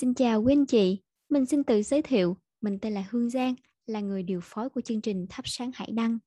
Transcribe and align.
Xin 0.00 0.14
chào 0.14 0.42
quý 0.42 0.52
anh 0.52 0.66
chị, 0.66 0.98
mình 1.28 1.46
xin 1.46 1.64
tự 1.64 1.82
giới 1.82 2.02
thiệu, 2.02 2.36
mình 2.60 2.78
tên 2.78 2.94
là 2.94 3.04
Hương 3.10 3.30
Giang, 3.30 3.54
là 3.86 4.00
người 4.00 4.22
điều 4.22 4.40
phối 4.42 4.68
của 4.68 4.80
chương 4.80 5.00
trình 5.00 5.26
Thắp 5.30 5.42
sáng 5.48 5.70
Hải 5.74 5.90
Đăng. 5.92 6.18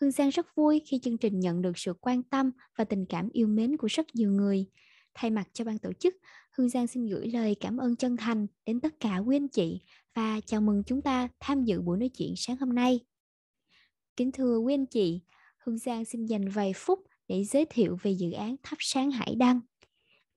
Hương 0.00 0.10
Giang 0.10 0.30
rất 0.30 0.54
vui 0.54 0.82
khi 0.86 0.98
chương 0.98 1.18
trình 1.18 1.40
nhận 1.40 1.62
được 1.62 1.78
sự 1.78 1.92
quan 2.00 2.22
tâm 2.22 2.50
và 2.76 2.84
tình 2.84 3.06
cảm 3.08 3.28
yêu 3.32 3.46
mến 3.46 3.76
của 3.76 3.86
rất 3.86 4.06
nhiều 4.14 4.30
người. 4.30 4.66
Thay 5.14 5.30
mặt 5.30 5.48
cho 5.52 5.64
ban 5.64 5.78
tổ 5.78 5.92
chức, 5.92 6.14
Hương 6.52 6.68
Giang 6.68 6.86
xin 6.86 7.06
gửi 7.06 7.26
lời 7.26 7.56
cảm 7.60 7.76
ơn 7.76 7.96
chân 7.96 8.16
thành 8.16 8.46
đến 8.66 8.80
tất 8.80 9.00
cả 9.00 9.18
quý 9.18 9.36
anh 9.36 9.48
chị 9.48 9.80
và 10.14 10.40
chào 10.46 10.60
mừng 10.60 10.82
chúng 10.86 11.02
ta 11.02 11.28
tham 11.40 11.64
dự 11.64 11.80
buổi 11.80 11.98
nói 11.98 12.08
chuyện 12.08 12.34
sáng 12.36 12.56
hôm 12.56 12.74
nay. 12.74 13.00
Kính 14.16 14.32
thưa 14.32 14.58
quý 14.58 14.74
anh 14.74 14.86
chị, 14.86 15.20
Hương 15.58 15.78
Giang 15.78 16.04
xin 16.04 16.26
dành 16.26 16.48
vài 16.48 16.72
phút 16.76 16.98
để 17.28 17.44
giới 17.44 17.66
thiệu 17.70 17.98
về 18.02 18.10
dự 18.10 18.30
án 18.30 18.56
Thắp 18.62 18.76
sáng 18.80 19.10
Hải 19.10 19.34
Đăng. 19.34 19.60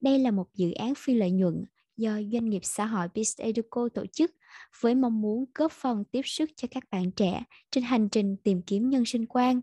Đây 0.00 0.18
là 0.18 0.30
một 0.30 0.54
dự 0.54 0.72
án 0.72 0.92
phi 0.96 1.14
lợi 1.14 1.30
nhuận 1.30 1.64
do 1.98 2.20
doanh 2.32 2.50
nghiệp 2.50 2.64
xã 2.64 2.86
hội 2.86 3.08
Peace 3.08 3.44
Educo 3.44 3.88
tổ 3.94 4.06
chức 4.06 4.34
với 4.80 4.94
mong 4.94 5.20
muốn 5.20 5.44
góp 5.54 5.72
phần 5.72 6.04
tiếp 6.04 6.22
sức 6.24 6.50
cho 6.56 6.68
các 6.70 6.84
bạn 6.90 7.10
trẻ 7.10 7.42
trên 7.70 7.84
hành 7.84 8.08
trình 8.08 8.36
tìm 8.44 8.62
kiếm 8.62 8.90
nhân 8.90 9.04
sinh 9.04 9.26
quan. 9.26 9.60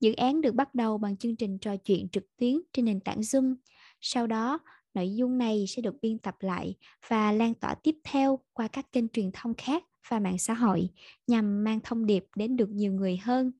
Dự 0.00 0.12
án 0.12 0.40
được 0.40 0.54
bắt 0.54 0.74
đầu 0.74 0.98
bằng 0.98 1.16
chương 1.16 1.36
trình 1.36 1.58
trò 1.58 1.76
chuyện 1.76 2.08
trực 2.08 2.36
tuyến 2.36 2.60
trên 2.72 2.84
nền 2.84 3.00
tảng 3.00 3.20
Zoom. 3.20 3.54
Sau 4.00 4.26
đó, 4.26 4.58
nội 4.94 5.14
dung 5.14 5.38
này 5.38 5.64
sẽ 5.68 5.82
được 5.82 5.94
biên 6.02 6.18
tập 6.18 6.36
lại 6.40 6.74
và 7.08 7.32
lan 7.32 7.54
tỏa 7.54 7.74
tiếp 7.74 7.96
theo 8.04 8.38
qua 8.52 8.68
các 8.68 8.92
kênh 8.92 9.08
truyền 9.08 9.30
thông 9.32 9.54
khác 9.54 9.84
và 10.08 10.18
mạng 10.18 10.38
xã 10.38 10.54
hội 10.54 10.88
nhằm 11.26 11.64
mang 11.64 11.80
thông 11.84 12.06
điệp 12.06 12.24
đến 12.36 12.56
được 12.56 12.70
nhiều 12.70 12.92
người 12.92 13.16
hơn. 13.16 13.52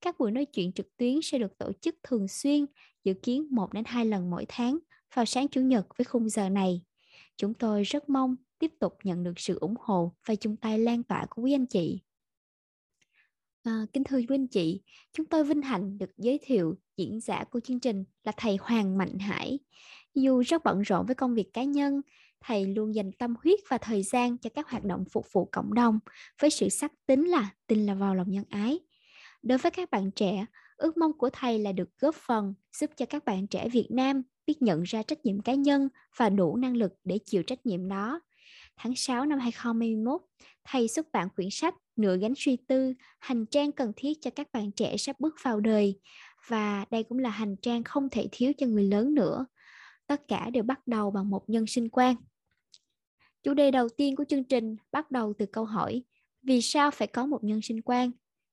Các 0.00 0.18
buổi 0.18 0.30
nói 0.30 0.44
chuyện 0.44 0.72
trực 0.72 0.96
tuyến 0.96 1.18
sẽ 1.22 1.38
được 1.38 1.58
tổ 1.58 1.72
chức 1.80 1.94
thường 2.02 2.28
xuyên, 2.28 2.66
dự 3.04 3.14
kiến 3.22 3.46
1 3.50 3.72
đến 3.72 3.84
2 3.86 4.06
lần 4.06 4.30
mỗi 4.30 4.44
tháng 4.48 4.78
vào 5.14 5.24
sáng 5.24 5.48
chủ 5.48 5.60
nhật 5.60 5.86
với 5.96 6.04
khung 6.04 6.28
giờ 6.28 6.48
này. 6.48 6.82
Chúng 7.38 7.54
tôi 7.54 7.82
rất 7.82 8.08
mong 8.08 8.36
tiếp 8.58 8.72
tục 8.80 8.98
nhận 9.04 9.24
được 9.24 9.32
sự 9.36 9.58
ủng 9.58 9.74
hộ 9.80 10.12
và 10.26 10.34
chung 10.34 10.56
tay 10.56 10.78
lan 10.78 11.02
tỏa 11.02 11.26
của 11.30 11.42
quý 11.42 11.52
anh 11.52 11.66
chị. 11.66 12.00
À, 13.62 13.86
kính 13.92 14.04
thưa 14.04 14.16
quý 14.16 14.26
anh 14.28 14.46
chị, 14.46 14.82
chúng 15.12 15.26
tôi 15.26 15.44
vinh 15.44 15.62
hạnh 15.62 15.98
được 15.98 16.10
giới 16.16 16.38
thiệu 16.42 16.74
diễn 16.96 17.20
giả 17.20 17.44
của 17.44 17.60
chương 17.60 17.80
trình 17.80 18.04
là 18.24 18.32
thầy 18.36 18.56
Hoàng 18.60 18.98
Mạnh 18.98 19.18
Hải. 19.18 19.58
Dù 20.14 20.40
rất 20.40 20.64
bận 20.64 20.80
rộn 20.80 21.06
với 21.06 21.14
công 21.14 21.34
việc 21.34 21.52
cá 21.52 21.64
nhân, 21.64 22.00
thầy 22.40 22.66
luôn 22.66 22.94
dành 22.94 23.12
tâm 23.12 23.34
huyết 23.42 23.58
và 23.68 23.78
thời 23.78 24.02
gian 24.02 24.38
cho 24.38 24.50
các 24.54 24.70
hoạt 24.70 24.84
động 24.84 25.04
phục 25.12 25.26
vụ 25.32 25.48
cộng 25.52 25.74
đồng 25.74 25.98
với 26.40 26.50
sự 26.50 26.68
sắc 26.68 26.92
tính 27.06 27.24
là 27.24 27.50
tin 27.66 27.86
là 27.86 27.94
vào 27.94 28.14
lòng 28.14 28.30
nhân 28.30 28.44
ái. 28.50 28.80
Đối 29.42 29.58
với 29.58 29.70
các 29.70 29.90
bạn 29.90 30.10
trẻ, 30.10 30.46
ước 30.76 30.96
mong 30.96 31.18
của 31.18 31.30
thầy 31.32 31.58
là 31.58 31.72
được 31.72 31.88
góp 31.98 32.14
phần 32.14 32.54
giúp 32.72 32.90
cho 32.96 33.06
các 33.06 33.24
bạn 33.24 33.46
trẻ 33.46 33.68
Việt 33.68 33.88
Nam 33.90 34.22
biết 34.48 34.62
nhận 34.62 34.82
ra 34.82 35.02
trách 35.02 35.24
nhiệm 35.24 35.40
cá 35.40 35.54
nhân 35.54 35.88
và 36.16 36.28
đủ 36.30 36.56
năng 36.56 36.76
lực 36.76 36.92
để 37.04 37.18
chịu 37.24 37.42
trách 37.42 37.66
nhiệm 37.66 37.88
đó. 37.88 38.20
Tháng 38.76 38.94
6 38.96 39.26
năm 39.26 39.38
2021, 39.38 40.20
thầy 40.64 40.88
xuất 40.88 41.12
bản 41.12 41.28
quyển 41.36 41.48
sách 41.50 41.74
Nửa 41.96 42.16
gánh 42.16 42.32
suy 42.36 42.56
tư, 42.56 42.94
hành 43.18 43.46
trang 43.46 43.72
cần 43.72 43.92
thiết 43.96 44.18
cho 44.20 44.30
các 44.30 44.52
bạn 44.52 44.72
trẻ 44.72 44.96
sắp 44.96 45.20
bước 45.20 45.34
vào 45.42 45.60
đời. 45.60 46.00
Và 46.46 46.84
đây 46.90 47.02
cũng 47.02 47.18
là 47.18 47.30
hành 47.30 47.56
trang 47.62 47.84
không 47.84 48.08
thể 48.08 48.28
thiếu 48.32 48.52
cho 48.58 48.66
người 48.66 48.84
lớn 48.84 49.14
nữa. 49.14 49.46
Tất 50.06 50.28
cả 50.28 50.50
đều 50.50 50.62
bắt 50.62 50.86
đầu 50.86 51.10
bằng 51.10 51.30
một 51.30 51.50
nhân 51.50 51.66
sinh 51.66 51.88
quan. 51.88 52.16
Chủ 53.42 53.54
đề 53.54 53.70
đầu 53.70 53.88
tiên 53.88 54.16
của 54.16 54.24
chương 54.28 54.44
trình 54.44 54.76
bắt 54.92 55.10
đầu 55.10 55.32
từ 55.38 55.46
câu 55.46 55.64
hỏi 55.64 56.02
Vì 56.42 56.60
sao 56.62 56.90
phải 56.90 57.08
có 57.08 57.26
một 57.26 57.44
nhân 57.44 57.62
sinh 57.62 57.82
quan? 57.82 58.10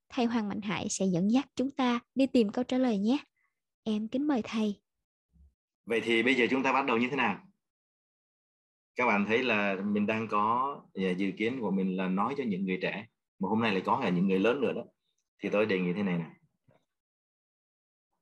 Thầy 0.09 0.25
Hoàng 0.25 0.49
Mạnh 0.49 0.61
Hải 0.61 0.87
sẽ 0.89 1.05
dẫn 1.05 1.31
dắt 1.31 1.49
chúng 1.55 1.71
ta 1.71 1.99
đi 2.15 2.27
tìm 2.27 2.49
câu 2.49 2.63
trả 2.63 2.77
lời 2.77 2.97
nhé. 2.97 3.17
Em 3.83 4.07
kính 4.07 4.27
mời 4.27 4.41
thầy. 4.43 4.75
Vậy 5.85 6.01
thì 6.03 6.23
bây 6.23 6.35
giờ 6.35 6.47
chúng 6.49 6.63
ta 6.63 6.73
bắt 6.73 6.85
đầu 6.85 6.97
như 6.97 7.07
thế 7.09 7.15
nào? 7.15 7.41
Các 8.95 9.05
bạn 9.07 9.25
thấy 9.25 9.43
là 9.43 9.75
mình 9.85 10.05
đang 10.05 10.27
có 10.27 10.75
à, 10.93 11.11
dự 11.17 11.31
kiến 11.37 11.57
của 11.61 11.71
mình 11.71 11.97
là 11.97 12.07
nói 12.07 12.35
cho 12.37 12.43
những 12.47 12.65
người 12.65 12.79
trẻ, 12.81 13.07
mà 13.39 13.49
hôm 13.49 13.61
nay 13.61 13.71
lại 13.71 13.81
có 13.85 13.99
là 13.99 14.09
những 14.09 14.27
người 14.27 14.39
lớn 14.39 14.61
nữa 14.61 14.73
đó. 14.73 14.83
Thì 15.39 15.49
tôi 15.49 15.65
đề 15.65 15.79
nghị 15.79 15.93
thế 15.93 16.03
này 16.03 16.17
này 16.17 16.31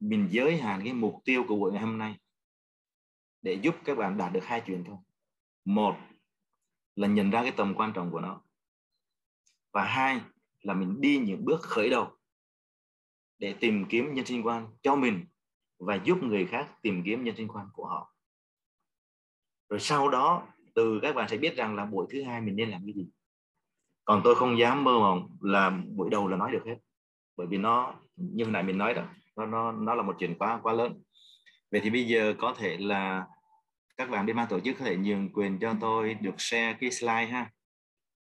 mình 0.04 0.28
giới 0.32 0.58
hạn 0.58 0.82
cái 0.84 0.94
mục 0.94 1.16
tiêu 1.26 1.46
của 1.48 1.56
buổi 1.56 1.72
ngày 1.72 1.82
hôm 1.82 1.98
nay 1.98 2.16
để 3.42 3.54
giúp 3.54 3.76
các 3.86 3.98
bạn 3.98 4.18
đạt 4.18 4.34
được 4.34 4.44
hai 4.44 4.62
chuyện 4.66 4.84
thôi. 4.84 4.98
Một 5.66 5.98
là 6.96 7.08
nhận 7.08 7.30
ra 7.30 7.42
cái 7.42 7.52
tầm 7.52 7.74
quan 7.76 7.92
trọng 7.94 8.12
của 8.12 8.22
nó. 8.22 8.42
Và 9.72 9.84
hai 9.84 10.22
là 10.62 10.74
mình 10.74 11.02
đi 11.02 11.18
những 11.18 11.46
bước 11.46 11.62
khởi 11.62 11.90
đầu 11.90 12.18
để 13.38 13.56
tìm 13.60 13.86
kiếm 13.90 14.14
nhân 14.14 14.26
sinh 14.26 14.46
quan 14.46 14.68
cho 14.82 14.96
mình 14.96 15.26
và 15.86 15.96
giúp 16.04 16.24
người 16.24 16.46
khác 16.46 16.72
tìm 16.82 17.04
kiếm 17.06 17.24
nhân 17.24 17.36
sinh 17.36 17.48
quan 17.48 17.68
của 17.74 17.86
họ. 17.86 18.14
Rồi 19.70 19.80
sau 19.80 20.10
đó, 20.10 20.48
từ 20.76 21.00
các 21.02 21.16
bạn 21.16 21.30
sẽ 21.30 21.38
biết 21.38 21.56
rằng 21.56 21.76
là 21.76 21.86
buổi 21.86 22.08
thứ 22.10 22.24
hai 22.24 22.42
mình 22.42 22.56
nên 22.56 22.70
làm 22.70 22.82
cái 22.86 22.94
gì. 22.94 23.08
Còn 24.06 24.22
tôi 24.24 24.36
không 24.36 24.58
dám 24.60 24.84
mơ 24.84 25.00
mộng 25.00 25.38
là 25.42 25.70
buổi 25.70 26.10
đầu 26.10 26.28
là 26.28 26.38
nói 26.38 26.52
được 26.52 26.64
hết, 26.66 26.76
bởi 27.38 27.48
vì 27.48 27.58
nó, 27.58 27.96
như 28.16 28.44
hồi 28.44 28.54
nãy 28.54 28.64
mình 28.64 28.78
nói 28.78 28.94
đó, 28.94 29.06
nó 29.36 29.46
nó 29.46 29.72
nó 29.72 29.96
là 29.96 30.04
một 30.04 30.16
chuyện 30.20 30.36
quá 30.40 30.60
quá 30.64 30.74
lớn. 30.74 31.02
Vậy 31.72 31.82
thì 31.84 31.90
bây 31.90 32.08
giờ 32.08 32.34
có 32.38 32.56
thể 32.58 32.78
là 32.78 33.26
các 33.98 34.10
bạn 34.10 34.26
bên 34.26 34.36
ban 34.36 34.48
tổ 34.50 34.60
chức 34.60 34.76
có 34.80 34.86
thể 34.86 34.98
nhường 34.98 35.34
quyền 35.34 35.60
cho 35.60 35.76
tôi 35.82 36.14
được 36.14 36.36
share 36.38 36.78
cái 36.80 36.92
slide 36.92 37.26
ha. 37.26 37.52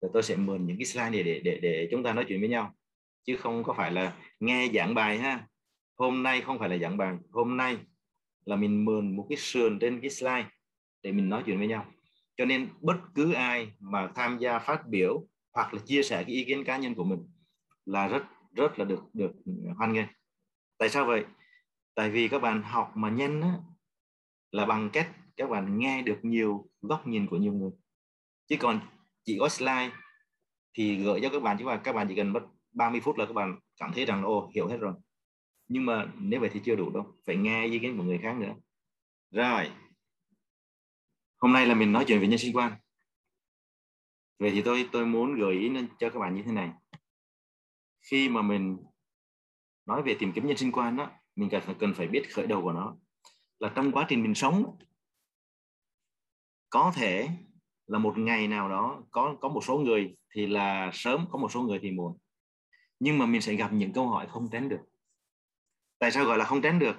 Rồi 0.01 0.11
tôi 0.13 0.23
sẽ 0.23 0.35
mượn 0.35 0.65
những 0.65 0.77
cái 0.77 0.85
slide 0.85 1.09
này 1.09 1.23
để 1.23 1.41
để 1.43 1.59
để 1.61 1.87
chúng 1.91 2.03
ta 2.03 2.13
nói 2.13 2.25
chuyện 2.27 2.39
với 2.39 2.49
nhau, 2.49 2.73
chứ 3.23 3.37
không 3.37 3.63
có 3.63 3.73
phải 3.73 3.91
là 3.91 4.13
nghe 4.39 4.69
giảng 4.73 4.95
bài 4.95 5.17
ha 5.17 5.47
hôm 5.97 6.23
nay 6.23 6.41
không 6.41 6.59
phải 6.59 6.69
là 6.69 6.77
giảng 6.77 6.97
bài 6.97 7.17
hôm 7.31 7.57
nay 7.57 7.77
là 8.45 8.55
mình 8.55 8.85
mượn 8.85 9.15
một 9.15 9.25
cái 9.29 9.37
sườn 9.37 9.79
trên 9.79 10.01
cái 10.01 10.09
slide 10.09 10.49
để 11.03 11.11
mình 11.11 11.29
nói 11.29 11.43
chuyện 11.45 11.57
với 11.57 11.67
nhau. 11.67 11.85
Cho 12.37 12.45
nên 12.45 12.69
bất 12.81 12.97
cứ 13.15 13.33
ai 13.33 13.71
mà 13.79 14.11
tham 14.15 14.37
gia 14.37 14.59
phát 14.59 14.87
biểu 14.87 15.27
hoặc 15.53 15.73
là 15.73 15.79
chia 15.85 16.03
sẻ 16.03 16.23
cái 16.23 16.35
ý 16.35 16.43
kiến 16.43 16.63
cá 16.63 16.77
nhân 16.77 16.95
của 16.95 17.03
mình 17.03 17.19
là 17.85 18.07
rất 18.07 18.23
rất 18.55 18.79
là 18.79 18.85
được 18.85 19.03
được 19.13 19.31
hoan 19.77 19.93
nghênh. 19.93 20.07
Tại 20.77 20.89
sao 20.89 21.05
vậy? 21.05 21.25
Tại 21.95 22.09
vì 22.09 22.27
các 22.27 22.39
bạn 22.39 22.61
học 22.61 22.91
mà 22.95 23.09
nhanh 23.09 23.41
á, 23.41 23.53
là 24.51 24.65
bằng 24.65 24.89
cách 24.93 25.11
các 25.37 25.49
bạn 25.49 25.79
nghe 25.79 26.01
được 26.01 26.19
nhiều 26.21 26.69
góc 26.81 27.07
nhìn 27.07 27.27
của 27.27 27.37
nhiều 27.37 27.53
người. 27.53 27.71
Chứ 28.47 28.55
còn 28.59 28.79
chỉ 29.23 29.37
có 29.39 29.49
slide 29.49 29.91
thì 30.73 30.95
gửi 30.95 31.19
cho 31.23 31.29
các 31.29 31.43
bạn 31.43 31.57
chứ 31.59 31.65
mà 31.65 31.77
các 31.77 31.93
bạn 31.93 32.07
chỉ 32.09 32.15
cần 32.15 32.33
mất 32.33 32.45
30 32.71 33.01
phút 33.01 33.17
là 33.17 33.25
các 33.25 33.33
bạn 33.33 33.59
cảm 33.77 33.91
thấy 33.93 34.05
rằng 34.05 34.23
ô 34.23 34.51
hiểu 34.55 34.67
hết 34.67 34.77
rồi 34.77 34.93
nhưng 35.67 35.85
mà 35.85 36.13
nếu 36.19 36.39
vậy 36.39 36.49
thì 36.53 36.61
chưa 36.65 36.75
đủ 36.75 36.89
đâu, 36.89 37.15
phải 37.25 37.35
nghe 37.35 37.65
ý 37.65 37.79
kiến 37.79 37.97
của 37.97 38.03
người 38.03 38.19
khác 38.23 38.35
nữa. 38.37 38.53
Rồi, 39.31 39.71
hôm 41.37 41.53
nay 41.53 41.65
là 41.65 41.75
mình 41.75 41.91
nói 41.91 42.05
chuyện 42.07 42.19
về 42.19 42.27
nhân 42.27 42.39
sinh 42.39 42.55
quan. 42.55 42.73
Vậy 44.39 44.51
thì 44.51 44.61
tôi 44.61 44.89
tôi 44.91 45.05
muốn 45.05 45.39
gợi 45.39 45.53
ý 45.53 45.71
cho 45.99 46.09
các 46.09 46.19
bạn 46.19 46.35
như 46.35 46.43
thế 46.43 46.51
này. 46.51 46.71
Khi 48.11 48.29
mà 48.29 48.41
mình 48.41 48.77
nói 49.85 50.03
về 50.03 50.15
tìm 50.19 50.31
kiếm 50.31 50.47
nhân 50.47 50.57
sinh 50.57 50.71
quan 50.71 50.97
đó 50.97 51.11
mình 51.35 51.49
cần 51.49 51.61
phải 51.65 51.75
cần 51.79 51.93
phải 51.93 52.07
biết 52.07 52.23
khởi 52.33 52.47
đầu 52.47 52.61
của 52.61 52.71
nó. 52.71 52.95
Là 53.59 53.71
trong 53.75 53.91
quá 53.91 54.05
trình 54.09 54.23
mình 54.23 54.35
sống, 54.35 54.77
có 56.69 56.91
thể 56.95 57.29
là 57.85 57.99
một 57.99 58.17
ngày 58.17 58.47
nào 58.47 58.69
đó 58.69 59.03
có 59.11 59.35
có 59.41 59.49
một 59.49 59.63
số 59.63 59.77
người 59.77 60.17
thì 60.35 60.47
là 60.47 60.91
sớm, 60.93 61.25
có 61.31 61.39
một 61.39 61.51
số 61.51 61.61
người 61.61 61.79
thì 61.81 61.91
muộn. 61.91 62.17
Nhưng 62.99 63.17
mà 63.17 63.25
mình 63.25 63.41
sẽ 63.41 63.53
gặp 63.53 63.73
những 63.73 63.93
câu 63.93 64.07
hỏi 64.07 64.27
không 64.29 64.49
tránh 64.51 64.69
được 64.69 64.81
tại 65.99 66.11
sao 66.11 66.25
gọi 66.25 66.37
là 66.37 66.45
không 66.45 66.61
tránh 66.61 66.79
được? 66.79 66.95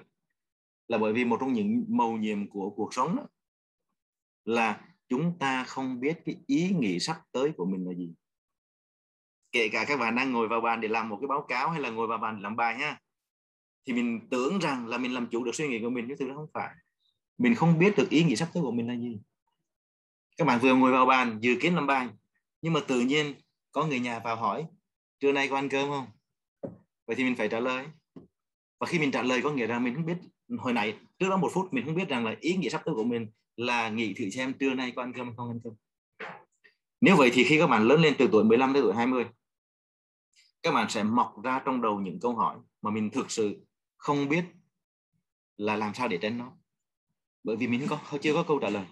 Là 0.88 0.98
bởi 0.98 1.12
vì 1.12 1.24
một 1.24 1.36
trong 1.40 1.52
những 1.52 1.84
mầu 1.88 2.16
nhiệm 2.16 2.50
của 2.50 2.70
cuộc 2.70 2.94
sống 2.94 3.16
đó, 3.16 3.26
là 4.44 4.80
chúng 5.08 5.38
ta 5.38 5.64
không 5.64 6.00
biết 6.00 6.18
cái 6.24 6.36
ý 6.46 6.70
nghĩ 6.70 7.00
sắp 7.00 7.16
tới 7.32 7.52
của 7.56 7.64
mình 7.64 7.86
là 7.86 7.94
gì. 7.94 8.12
Kể 9.52 9.68
cả 9.68 9.84
các 9.88 9.96
bạn 9.96 10.16
đang 10.16 10.32
ngồi 10.32 10.48
vào 10.48 10.60
bàn 10.60 10.80
để 10.80 10.88
làm 10.88 11.08
một 11.08 11.18
cái 11.20 11.28
báo 11.28 11.46
cáo 11.48 11.70
hay 11.70 11.80
là 11.80 11.90
ngồi 11.90 12.06
vào 12.06 12.18
bàn 12.18 12.36
để 12.36 12.42
làm 12.42 12.56
bài 12.56 12.78
ha 12.78 13.00
thì 13.88 13.94
mình 13.94 14.20
tưởng 14.30 14.58
rằng 14.58 14.86
là 14.86 14.98
mình 14.98 15.14
làm 15.14 15.26
chủ 15.30 15.44
được 15.44 15.54
suy 15.54 15.68
nghĩ 15.68 15.80
của 15.82 15.90
mình 15.90 16.04
nhưng 16.08 16.18
thực 16.18 16.28
ra 16.28 16.34
không 16.34 16.50
phải. 16.54 16.74
Mình 17.38 17.54
không 17.54 17.78
biết 17.78 17.96
được 17.96 18.10
ý 18.10 18.24
nghĩ 18.24 18.36
sắp 18.36 18.48
tới 18.54 18.62
của 18.62 18.72
mình 18.72 18.88
là 18.88 18.94
gì. 18.96 19.18
Các 20.36 20.44
bạn 20.44 20.60
vừa 20.62 20.74
ngồi 20.74 20.92
vào 20.92 21.06
bàn 21.06 21.38
dự 21.40 21.56
kiến 21.60 21.74
làm 21.74 21.86
bài 21.86 22.08
nhưng 22.62 22.72
mà 22.72 22.80
tự 22.88 23.00
nhiên 23.00 23.34
có 23.72 23.86
người 23.86 24.00
nhà 24.00 24.18
vào 24.18 24.36
hỏi 24.36 24.66
trưa 25.20 25.32
nay 25.32 25.48
có 25.48 25.56
ăn 25.56 25.68
cơm 25.68 25.88
không? 25.88 26.06
Vậy 27.06 27.16
thì 27.16 27.24
mình 27.24 27.36
phải 27.36 27.48
trả 27.48 27.60
lời 27.60 27.86
và 28.80 28.86
khi 28.86 28.98
mình 28.98 29.10
trả 29.10 29.22
lời, 29.22 29.42
có 29.42 29.50
nghĩa 29.50 29.66
rằng 29.66 29.84
mình 29.84 29.94
không 29.94 30.06
biết, 30.06 30.16
hồi 30.58 30.72
nãy, 30.72 30.98
trước 31.18 31.28
đó 31.28 31.36
một 31.36 31.50
phút, 31.54 31.72
mình 31.72 31.84
không 31.86 31.94
biết 31.94 32.08
rằng 32.08 32.24
là 32.24 32.36
ý 32.40 32.56
nghĩa 32.56 32.68
sắp 32.68 32.82
tới 32.84 32.94
của 32.94 33.04
mình 33.04 33.26
là 33.56 33.88
nghĩ 33.88 34.14
thử 34.14 34.30
xem 34.30 34.52
trưa 34.52 34.74
nay 34.74 34.92
có 34.96 35.02
ăn 35.02 35.12
cơm 35.12 35.36
không, 35.36 35.48
ăn 35.48 35.60
cơm. 35.64 35.72
Nếu 37.00 37.16
vậy 37.16 37.30
thì 37.32 37.44
khi 37.44 37.58
các 37.58 37.66
bạn 37.66 37.82
lớn 37.82 38.00
lên 38.00 38.14
từ 38.18 38.28
tuổi 38.32 38.44
15 38.44 38.72
đến 38.72 38.82
tuổi 38.82 38.94
20 38.94 39.24
các 40.62 40.74
bạn 40.74 40.90
sẽ 40.90 41.02
mọc 41.02 41.42
ra 41.44 41.62
trong 41.64 41.82
đầu 41.82 42.00
những 42.00 42.20
câu 42.20 42.34
hỏi 42.34 42.56
mà 42.82 42.90
mình 42.90 43.10
thực 43.10 43.30
sự 43.30 43.66
không 43.96 44.28
biết 44.28 44.44
là 45.56 45.76
làm 45.76 45.94
sao 45.94 46.08
để 46.08 46.18
tránh 46.22 46.38
nó. 46.38 46.52
Bởi 47.44 47.56
vì 47.56 47.66
mình 47.66 47.86
có 47.88 47.98
chưa 48.22 48.34
có 48.34 48.42
câu 48.42 48.58
trả 48.58 48.68
lời. 48.68 48.84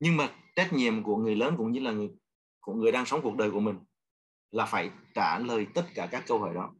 Nhưng 0.00 0.16
mà 0.16 0.30
trách 0.56 0.72
nhiệm 0.72 1.02
của 1.02 1.16
người 1.16 1.36
lớn 1.36 1.54
cũng 1.56 1.72
như 1.72 1.80
là 1.80 1.92
người, 1.92 2.10
của 2.60 2.74
người 2.74 2.92
đang 2.92 3.06
sống 3.06 3.20
cuộc 3.22 3.36
đời 3.36 3.50
của 3.50 3.60
mình 3.60 3.78
là 4.50 4.66
phải 4.66 4.90
trả 5.14 5.38
lời 5.38 5.66
tất 5.74 5.86
cả 5.94 6.08
các 6.10 6.24
câu 6.26 6.38
hỏi 6.38 6.54
đó 6.54 6.74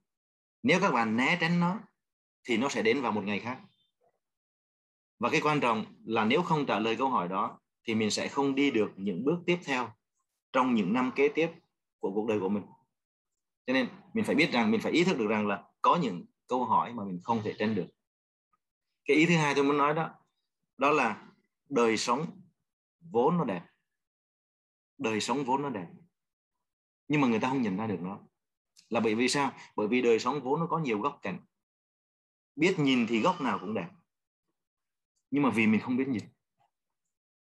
nếu 0.66 0.80
các 0.80 0.90
bạn 0.90 1.16
né 1.16 1.38
tránh 1.40 1.60
nó, 1.60 1.80
thì 2.44 2.56
nó 2.56 2.68
sẽ 2.68 2.82
đến 2.82 3.02
vào 3.02 3.12
một 3.12 3.24
ngày 3.24 3.40
khác. 3.40 3.60
Và 5.18 5.30
cái 5.30 5.40
quan 5.40 5.60
trọng 5.60 5.84
là 6.04 6.24
nếu 6.24 6.42
không 6.42 6.66
trả 6.66 6.78
lời 6.78 6.96
câu 6.96 7.08
hỏi 7.08 7.28
đó, 7.28 7.60
thì 7.84 7.94
mình 7.94 8.10
sẽ 8.10 8.28
không 8.28 8.54
đi 8.54 8.70
được 8.70 8.92
những 8.96 9.24
bước 9.24 9.38
tiếp 9.46 9.58
theo 9.64 9.90
trong 10.52 10.74
những 10.74 10.92
năm 10.92 11.12
kế 11.14 11.28
tiếp 11.28 11.50
của 11.98 12.12
cuộc 12.14 12.26
đời 12.28 12.40
của 12.40 12.48
mình. 12.48 12.62
Cho 13.66 13.72
nên 13.72 13.88
mình 14.14 14.24
phải 14.24 14.34
biết 14.34 14.52
rằng, 14.52 14.70
mình 14.70 14.80
phải 14.80 14.92
ý 14.92 15.04
thức 15.04 15.18
được 15.18 15.26
rằng 15.28 15.46
là 15.46 15.64
có 15.82 15.98
những 16.02 16.26
câu 16.46 16.64
hỏi 16.64 16.92
mà 16.92 17.04
mình 17.04 17.20
không 17.22 17.42
thể 17.42 17.54
tránh 17.58 17.74
được. 17.74 17.88
Cái 19.04 19.16
ý 19.16 19.26
thứ 19.26 19.36
hai 19.36 19.54
tôi 19.54 19.64
muốn 19.64 19.78
nói 19.78 19.94
đó 19.94 20.10
đó 20.78 20.90
là 20.90 21.26
đời 21.68 21.96
sống 21.96 22.40
vốn 23.00 23.38
nó 23.38 23.44
đẹp. 23.44 23.62
Đời 24.98 25.20
sống 25.20 25.44
vốn 25.44 25.62
nó 25.62 25.70
đẹp, 25.70 25.86
nhưng 27.08 27.20
mà 27.20 27.28
người 27.28 27.40
ta 27.40 27.48
không 27.48 27.62
nhìn 27.62 27.76
ra 27.76 27.86
được 27.86 28.00
nó 28.00 28.20
là 28.88 29.00
bởi 29.00 29.14
vì 29.14 29.28
sao? 29.28 29.52
Bởi 29.76 29.88
vì 29.88 30.02
đời 30.02 30.18
sống 30.18 30.40
vốn 30.42 30.60
nó 30.60 30.66
có 30.66 30.78
nhiều 30.78 31.00
góc 31.00 31.18
cạnh. 31.22 31.40
Biết 32.56 32.78
nhìn 32.78 33.06
thì 33.06 33.20
góc 33.20 33.40
nào 33.40 33.58
cũng 33.58 33.74
đẹp. 33.74 33.88
Nhưng 35.30 35.42
mà 35.42 35.50
vì 35.50 35.66
mình 35.66 35.80
không 35.80 35.96
biết 35.96 36.08
nhìn. 36.08 36.22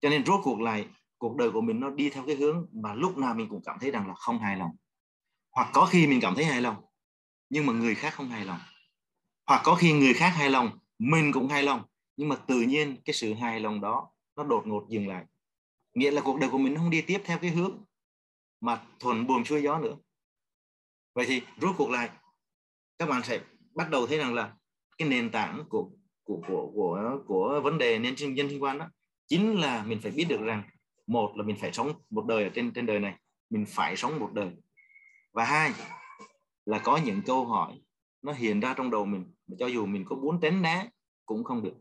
Cho 0.01 0.09
nên 0.09 0.25
rốt 0.25 0.39
cuộc 0.43 0.59
lại, 0.59 0.87
cuộc 1.17 1.35
đời 1.35 1.51
của 1.51 1.61
mình 1.61 1.79
nó 1.79 1.89
đi 1.89 2.09
theo 2.09 2.25
cái 2.25 2.35
hướng 2.35 2.67
mà 2.71 2.93
lúc 2.93 3.17
nào 3.17 3.33
mình 3.33 3.49
cũng 3.49 3.61
cảm 3.65 3.77
thấy 3.79 3.91
rằng 3.91 4.07
là 4.07 4.13
không 4.13 4.39
hài 4.39 4.57
lòng. 4.57 4.71
Hoặc 5.51 5.69
có 5.73 5.85
khi 5.85 6.07
mình 6.07 6.19
cảm 6.21 6.35
thấy 6.35 6.45
hài 6.45 6.61
lòng, 6.61 6.75
nhưng 7.49 7.65
mà 7.65 7.73
người 7.73 7.95
khác 7.95 8.13
không 8.13 8.29
hài 8.29 8.45
lòng. 8.45 8.59
Hoặc 9.47 9.61
có 9.63 9.75
khi 9.75 9.93
người 9.93 10.13
khác 10.13 10.29
hài 10.29 10.49
lòng, 10.49 10.79
mình 10.99 11.31
cũng 11.33 11.47
hài 11.47 11.63
lòng, 11.63 11.83
nhưng 12.17 12.29
mà 12.29 12.35
tự 12.35 12.61
nhiên 12.61 12.97
cái 13.05 13.13
sự 13.13 13.33
hài 13.33 13.59
lòng 13.59 13.81
đó 13.81 14.11
nó 14.35 14.43
đột 14.43 14.67
ngột 14.67 14.85
dừng 14.89 15.07
lại. 15.07 15.25
Nghĩa 15.93 16.11
là 16.11 16.21
cuộc 16.21 16.39
đời 16.39 16.49
của 16.49 16.57
mình 16.57 16.75
không 16.75 16.89
đi 16.89 17.01
tiếp 17.01 17.21
theo 17.25 17.39
cái 17.39 17.51
hướng 17.51 17.83
mà 18.61 18.85
thuần 18.99 19.27
buồm 19.27 19.43
xuôi 19.43 19.61
gió 19.61 19.79
nữa 19.79 19.95
vậy 21.17 21.25
thì 21.29 21.41
rốt 21.61 21.75
cuộc 21.77 21.89
lại, 21.89 22.09
các 22.99 23.09
bạn 23.09 23.23
sẽ 23.23 23.39
bắt 23.75 23.89
đầu 23.89 24.07
thấy 24.07 24.17
rằng 24.17 24.33
là 24.33 24.53
cái 24.97 25.07
nền 25.07 25.29
tảng 25.29 25.63
của 25.69 25.89
của 26.23 26.41
của 26.47 26.71
của 26.75 27.19
của 27.27 27.61
vấn 27.63 27.77
đề 27.77 27.99
nên 27.99 28.15
sinh, 28.15 28.33
nhân 28.33 28.49
sinh 28.49 28.63
quan 28.63 28.77
đó 28.77 28.89
chính 29.27 29.61
là 29.61 29.83
mình 29.83 29.99
phải 30.01 30.11
biết 30.11 30.25
được 30.29 30.41
rằng 30.41 30.63
một 31.07 31.33
là 31.35 31.43
mình 31.43 31.55
phải 31.61 31.73
sống 31.73 31.93
một 32.09 32.25
đời 32.25 32.43
ở 32.43 32.49
trên 32.49 32.73
trên 32.73 32.85
đời 32.85 32.99
này, 32.99 33.15
mình 33.49 33.65
phải 33.67 33.95
sống 33.95 34.19
một 34.19 34.29
đời. 34.33 34.51
Và 35.33 35.43
hai 35.45 35.71
là 36.65 36.79
có 36.79 36.97
những 36.97 37.21
câu 37.25 37.45
hỏi 37.45 37.81
nó 38.21 38.33
hiện 38.33 38.59
ra 38.59 38.73
trong 38.73 38.91
đầu 38.91 39.05
mình, 39.05 39.33
mà 39.47 39.55
cho 39.59 39.67
dù 39.67 39.85
mình 39.85 40.05
có 40.09 40.15
muốn 40.15 40.39
tránh 40.41 40.61
né 40.61 40.89
cũng 41.25 41.43
không 41.43 41.63
được. 41.63 41.75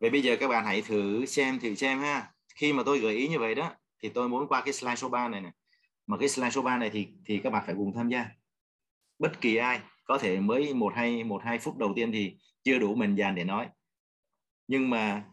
Vậy 0.00 0.10
bây 0.10 0.22
giờ 0.22 0.36
các 0.40 0.48
bạn 0.48 0.64
hãy 0.64 0.82
thử 0.82 1.26
xem 1.26 1.60
thử 1.60 1.74
xem 1.74 1.98
ha. 1.98 2.32
Khi 2.54 2.72
mà 2.72 2.82
tôi 2.86 2.98
gợi 2.98 3.14
ý 3.14 3.28
như 3.28 3.38
vậy 3.38 3.54
đó, 3.54 3.70
thì 4.02 4.08
tôi 4.08 4.28
muốn 4.28 4.48
qua 4.48 4.62
cái 4.64 4.72
slide 4.72 4.96
số 4.96 5.08
3 5.08 5.28
này 5.28 5.40
nè 5.40 5.52
mà 6.06 6.16
cái 6.18 6.28
slide 6.28 6.50
số 6.50 6.62
3 6.62 6.78
này 6.78 6.90
thì 6.90 7.08
thì 7.24 7.38
các 7.38 7.50
bạn 7.50 7.62
phải 7.66 7.74
cùng 7.74 7.92
tham 7.94 8.08
gia. 8.08 8.26
Bất 9.18 9.40
kỳ 9.40 9.56
ai 9.56 9.80
có 10.04 10.18
thể 10.18 10.40
mới 10.40 10.74
một 10.74 10.92
hai 10.96 11.24
một 11.24 11.42
hai 11.44 11.58
phút 11.58 11.78
đầu 11.78 11.92
tiên 11.96 12.12
thì 12.12 12.36
chưa 12.64 12.78
đủ 12.78 12.94
mình 12.94 13.16
dàn 13.16 13.34
để 13.34 13.44
nói. 13.44 13.68
Nhưng 14.68 14.90
mà 14.90 15.24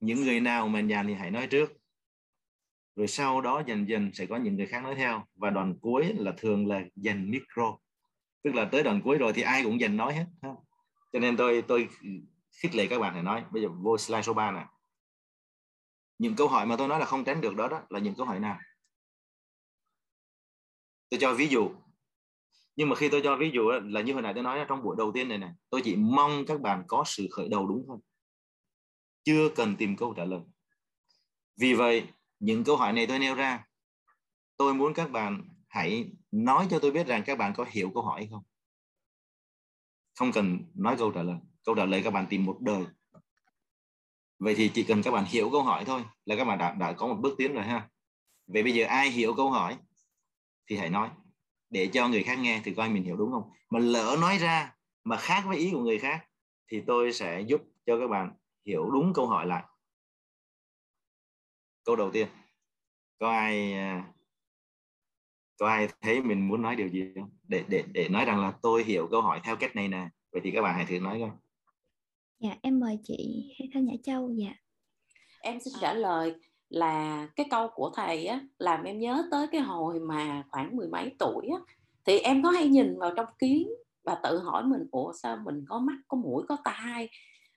những 0.00 0.24
người 0.24 0.40
nào 0.40 0.68
mình 0.68 0.88
dàn 0.88 1.06
thì 1.06 1.14
hãy 1.14 1.30
nói 1.30 1.46
trước. 1.46 1.72
Rồi 2.96 3.06
sau 3.06 3.40
đó 3.40 3.62
dần 3.66 3.88
dần 3.88 4.10
sẽ 4.12 4.26
có 4.26 4.36
những 4.36 4.56
người 4.56 4.66
khác 4.66 4.82
nói 4.82 4.94
theo. 4.94 5.24
Và 5.34 5.50
đoạn 5.50 5.78
cuối 5.80 6.14
là 6.18 6.32
thường 6.36 6.66
là 6.66 6.82
dành 6.96 7.30
micro. 7.30 7.78
Tức 8.42 8.54
là 8.54 8.64
tới 8.64 8.82
đoạn 8.82 9.00
cuối 9.04 9.18
rồi 9.18 9.32
thì 9.32 9.42
ai 9.42 9.62
cũng 9.62 9.80
dành 9.80 9.96
nói 9.96 10.14
hết 10.14 10.26
cho 11.12 11.18
nên 11.20 11.36
tôi 11.36 11.62
tôi 11.68 11.88
khích 12.62 12.74
lệ 12.74 12.86
các 12.86 12.98
bạn 12.98 13.14
phải 13.14 13.22
nói. 13.22 13.44
Bây 13.50 13.62
giờ 13.62 13.68
vô 13.68 13.98
slide 13.98 14.22
số 14.22 14.34
3 14.34 14.52
nè. 14.52 14.66
Những 16.18 16.36
câu 16.36 16.48
hỏi 16.48 16.66
mà 16.66 16.76
tôi 16.76 16.88
nói 16.88 16.98
là 16.98 17.04
không 17.06 17.24
tránh 17.24 17.40
được 17.40 17.56
đó 17.56 17.68
đó 17.68 17.82
là 17.88 17.98
những 17.98 18.14
câu 18.14 18.26
hỏi 18.26 18.40
nào? 18.40 18.58
Tôi 21.10 21.20
cho 21.20 21.34
ví 21.34 21.48
dụ. 21.48 21.70
Nhưng 22.76 22.88
mà 22.88 22.96
khi 22.96 23.08
tôi 23.08 23.20
cho 23.24 23.36
ví 23.36 23.50
dụ 23.54 23.70
là 23.84 24.00
như 24.00 24.12
hồi 24.12 24.22
nãy 24.22 24.32
tôi 24.34 24.42
nói 24.42 24.64
trong 24.68 24.82
buổi 24.82 24.96
đầu 24.98 25.12
tiên 25.14 25.28
này 25.28 25.38
này 25.38 25.50
tôi 25.70 25.80
chỉ 25.84 25.96
mong 25.96 26.44
các 26.46 26.60
bạn 26.60 26.84
có 26.86 27.04
sự 27.06 27.28
khởi 27.30 27.48
đầu 27.48 27.66
đúng 27.66 27.86
không 27.88 28.00
chưa 29.24 29.48
cần 29.56 29.76
tìm 29.76 29.96
câu 29.96 30.14
trả 30.14 30.24
lời. 30.24 30.40
Vì 31.56 31.74
vậy 31.74 32.06
những 32.38 32.64
câu 32.64 32.76
hỏi 32.76 32.92
này 32.92 33.06
tôi 33.06 33.18
nêu 33.18 33.34
ra. 33.34 33.64
Tôi 34.56 34.74
muốn 34.74 34.94
các 34.94 35.10
bạn 35.10 35.48
hãy 35.68 36.10
nói 36.30 36.66
cho 36.70 36.78
tôi 36.78 36.90
biết 36.90 37.06
rằng 37.06 37.22
các 37.26 37.38
bạn 37.38 37.52
có 37.56 37.64
hiểu 37.68 37.90
câu 37.94 38.02
hỏi 38.02 38.20
hay 38.20 38.28
không? 38.30 38.42
Không 40.18 40.32
cần 40.32 40.58
nói 40.74 40.96
câu 40.98 41.10
trả 41.10 41.22
lời. 41.22 41.36
Câu 41.64 41.74
trả 41.74 41.84
lời 41.84 42.02
các 42.04 42.10
bạn 42.10 42.26
tìm 42.30 42.44
một 42.44 42.58
đời. 42.60 42.84
Vậy 44.38 44.54
thì 44.54 44.70
chỉ 44.74 44.82
cần 44.82 45.02
các 45.02 45.10
bạn 45.10 45.24
hiểu 45.24 45.50
câu 45.50 45.62
hỏi 45.62 45.84
thôi 45.84 46.04
là 46.24 46.36
các 46.36 46.44
bạn 46.44 46.58
đã, 46.58 46.72
đã 46.72 46.92
có 46.92 47.06
một 47.06 47.16
bước 47.20 47.34
tiến 47.38 47.52
rồi 47.52 47.64
ha. 47.64 47.88
Vậy 48.46 48.62
bây 48.62 48.74
giờ 48.74 48.86
ai 48.86 49.10
hiểu 49.10 49.34
câu 49.36 49.50
hỏi? 49.50 49.76
Thì 50.66 50.76
hãy 50.76 50.90
nói. 50.90 51.10
Để 51.70 51.90
cho 51.92 52.08
người 52.08 52.22
khác 52.22 52.38
nghe 52.38 52.60
thì 52.64 52.74
coi 52.74 52.88
mình 52.88 53.04
hiểu 53.04 53.16
đúng 53.16 53.32
không? 53.32 53.50
Mà 53.70 53.78
lỡ 53.78 54.16
nói 54.20 54.38
ra 54.38 54.74
mà 55.04 55.16
khác 55.16 55.44
với 55.46 55.56
ý 55.56 55.70
của 55.72 55.80
người 55.80 55.98
khác 55.98 56.28
thì 56.68 56.82
tôi 56.86 57.12
sẽ 57.12 57.40
giúp 57.40 57.62
cho 57.86 57.98
các 58.00 58.08
bạn 58.08 58.32
hiểu 58.66 58.90
đúng 58.90 59.12
câu 59.14 59.26
hỏi 59.26 59.46
lại. 59.46 59.64
Câu 61.84 61.96
đầu 61.96 62.10
tiên. 62.10 62.28
Có 63.18 63.30
ai 63.30 63.72
à, 63.72 64.12
có 65.58 65.68
ai 65.68 65.88
thấy 66.00 66.22
mình 66.22 66.48
muốn 66.48 66.62
nói 66.62 66.76
điều 66.76 66.88
gì 66.88 67.04
không? 67.14 67.30
Để 67.48 67.64
để 67.68 67.84
để 67.92 68.08
nói 68.08 68.24
rằng 68.24 68.40
là 68.40 68.52
tôi 68.62 68.84
hiểu 68.84 69.08
câu 69.10 69.22
hỏi 69.22 69.40
theo 69.44 69.56
cách 69.56 69.76
này 69.76 69.88
nè. 69.88 70.08
Vậy 70.32 70.40
thì 70.44 70.50
các 70.50 70.62
bạn 70.62 70.74
hãy 70.74 70.86
thử 70.86 71.00
nói 71.00 71.20
coi. 71.20 71.30
Dạ 72.38 72.56
em 72.62 72.80
mời 72.80 72.98
chị 73.02 73.52
Thanh 73.74 73.84
Nhã 73.84 73.94
Châu. 74.02 74.34
Dạ. 74.36 74.54
Em 75.40 75.60
xin 75.60 75.74
trả 75.80 75.94
lời 75.94 76.34
là 76.68 77.26
cái 77.36 77.46
câu 77.50 77.68
của 77.74 77.90
thầy 77.94 78.26
á, 78.26 78.40
làm 78.58 78.84
em 78.84 78.98
nhớ 78.98 79.24
tới 79.30 79.46
cái 79.52 79.60
hồi 79.60 80.00
mà 80.00 80.44
khoảng 80.50 80.76
mười 80.76 80.88
mấy 80.88 81.16
tuổi 81.18 81.48
á. 81.48 81.74
Thì 82.04 82.18
em 82.18 82.42
có 82.42 82.50
hay 82.50 82.68
nhìn 82.68 82.98
vào 82.98 83.12
trong 83.16 83.26
kiến 83.38 83.68
và 84.04 84.14
tự 84.22 84.38
hỏi 84.38 84.64
mình, 84.64 84.86
ủa, 84.90 85.12
sao 85.12 85.38
mình 85.44 85.64
có 85.68 85.78
mắt, 85.78 85.96
có 86.08 86.16
mũi, 86.16 86.44
có 86.48 86.56
tai? 86.64 87.08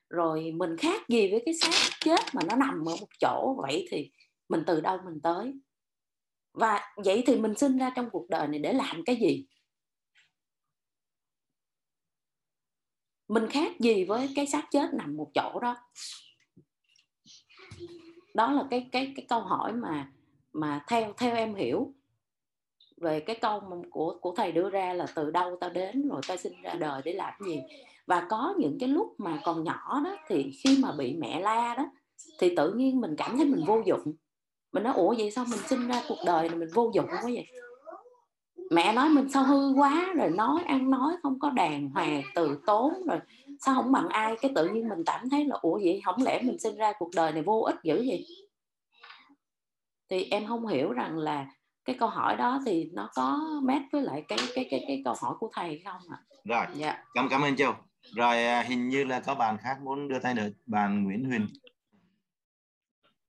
Rồi 0.08 0.52
mình 0.56 0.76
khác 0.76 1.08
gì 1.08 1.30
với 1.30 1.42
cái 1.44 1.54
xác 1.54 1.90
chết 2.00 2.20
mà 2.34 2.42
nó 2.48 2.56
nằm 2.56 2.88
ở 2.88 2.96
một 3.00 3.08
chỗ 3.20 3.54
vậy 3.62 3.86
thì 3.90 4.10
mình 4.48 4.62
từ 4.66 4.80
đâu 4.80 4.98
mình 5.04 5.20
tới? 5.22 5.54
Và 6.52 6.80
vậy 7.04 7.22
thì 7.26 7.36
mình 7.36 7.54
sinh 7.54 7.78
ra 7.78 7.90
trong 7.96 8.10
cuộc 8.10 8.30
đời 8.30 8.48
này 8.48 8.58
để 8.58 8.72
làm 8.72 9.02
cái 9.06 9.16
gì? 9.16 9.46
Mình 13.28 13.46
khác 13.50 13.72
gì 13.80 14.04
với 14.04 14.28
cái 14.36 14.46
xác 14.46 14.66
chết 14.70 14.94
nằm 14.94 15.16
một 15.16 15.30
chỗ 15.34 15.60
đó? 15.60 15.76
Đó 18.34 18.52
là 18.52 18.64
cái 18.70 18.88
cái 18.92 19.12
cái 19.16 19.26
câu 19.28 19.40
hỏi 19.40 19.72
mà 19.72 20.08
mà 20.52 20.84
theo 20.88 21.12
theo 21.16 21.36
em 21.36 21.54
hiểu 21.54 21.92
về 23.00 23.20
cái 23.20 23.36
câu 23.36 23.62
của 23.90 24.18
của 24.20 24.34
thầy 24.36 24.52
đưa 24.52 24.70
ra 24.70 24.92
là 24.92 25.06
từ 25.14 25.30
đâu 25.30 25.56
ta 25.60 25.68
đến 25.68 26.08
rồi 26.08 26.20
ta 26.28 26.36
sinh 26.36 26.62
ra 26.62 26.74
đời 26.74 27.02
để 27.04 27.12
làm 27.12 27.32
gì. 27.46 27.62
Và 28.06 28.26
có 28.28 28.54
những 28.58 28.76
cái 28.80 28.88
lúc 28.88 29.14
mà 29.18 29.40
còn 29.44 29.64
nhỏ 29.64 30.00
đó, 30.04 30.16
thì 30.28 30.50
khi 30.64 30.78
mà 30.82 30.92
bị 30.92 31.16
mẹ 31.16 31.40
la 31.40 31.74
đó, 31.74 31.84
thì 32.38 32.54
tự 32.56 32.72
nhiên 32.72 33.00
mình 33.00 33.16
cảm 33.16 33.36
thấy 33.36 33.46
mình 33.46 33.64
vô 33.66 33.82
dụng. 33.86 34.12
Mình 34.72 34.82
nói, 34.82 34.94
ủa, 34.94 35.14
vậy 35.18 35.30
sao 35.30 35.44
mình 35.50 35.60
sinh 35.66 35.88
ra 35.88 36.02
cuộc 36.08 36.18
đời 36.26 36.48
này 36.48 36.58
mình 36.58 36.68
vô 36.74 36.90
dụng 36.94 37.06
quá 37.06 37.20
vậy? 37.22 37.46
Mẹ 38.70 38.92
nói, 38.92 39.08
mình 39.08 39.28
sao 39.28 39.44
hư 39.44 39.72
quá, 39.72 40.12
rồi 40.16 40.30
nói, 40.30 40.62
ăn 40.66 40.90
nói 40.90 41.12
không 41.22 41.38
có 41.40 41.50
đàng 41.50 41.88
hoàng, 41.88 42.22
từ 42.34 42.58
tốn, 42.66 42.92
rồi 43.06 43.18
sao 43.64 43.74
không 43.74 43.92
bằng 43.92 44.08
ai 44.08 44.36
cái 44.40 44.50
tự 44.54 44.68
nhiên 44.68 44.88
mình 44.88 45.02
cảm 45.06 45.30
thấy 45.30 45.44
là 45.44 45.56
ủa 45.60 45.78
vậy 45.78 46.00
không 46.04 46.22
lẽ 46.22 46.42
mình 46.42 46.58
sinh 46.58 46.76
ra 46.76 46.92
cuộc 46.98 47.10
đời 47.16 47.32
này 47.32 47.42
vô 47.42 47.60
ích 47.60 47.76
dữ 47.82 48.04
vậy 48.06 48.26
thì 50.10 50.28
em 50.30 50.46
không 50.46 50.66
hiểu 50.66 50.92
rằng 50.92 51.18
là 51.18 51.46
cái 51.84 51.96
câu 51.98 52.08
hỏi 52.08 52.36
đó 52.36 52.60
thì 52.66 52.90
nó 52.92 53.10
có 53.14 53.40
mét 53.62 53.82
với 53.92 54.02
lại 54.02 54.24
cái 54.28 54.38
cái 54.54 54.66
cái 54.70 54.84
cái 54.88 55.02
câu 55.04 55.14
hỏi 55.20 55.34
của 55.40 55.50
thầy 55.54 55.82
không 55.84 56.02
ạ 56.10 56.18
à? 56.18 56.24
rồi 56.44 56.66
dạ. 56.74 57.04
cảm 57.14 57.28
cảm 57.30 57.42
ơn 57.42 57.56
châu 57.56 57.74
rồi 58.16 58.44
à, 58.44 58.62
hình 58.62 58.88
như 58.88 59.04
là 59.04 59.20
có 59.20 59.34
bạn 59.34 59.56
khác 59.58 59.76
muốn 59.82 60.08
đưa 60.08 60.18
tay 60.18 60.34
được 60.34 60.50
bạn 60.66 61.04
Nguyễn 61.04 61.24
Huyền 61.24 61.46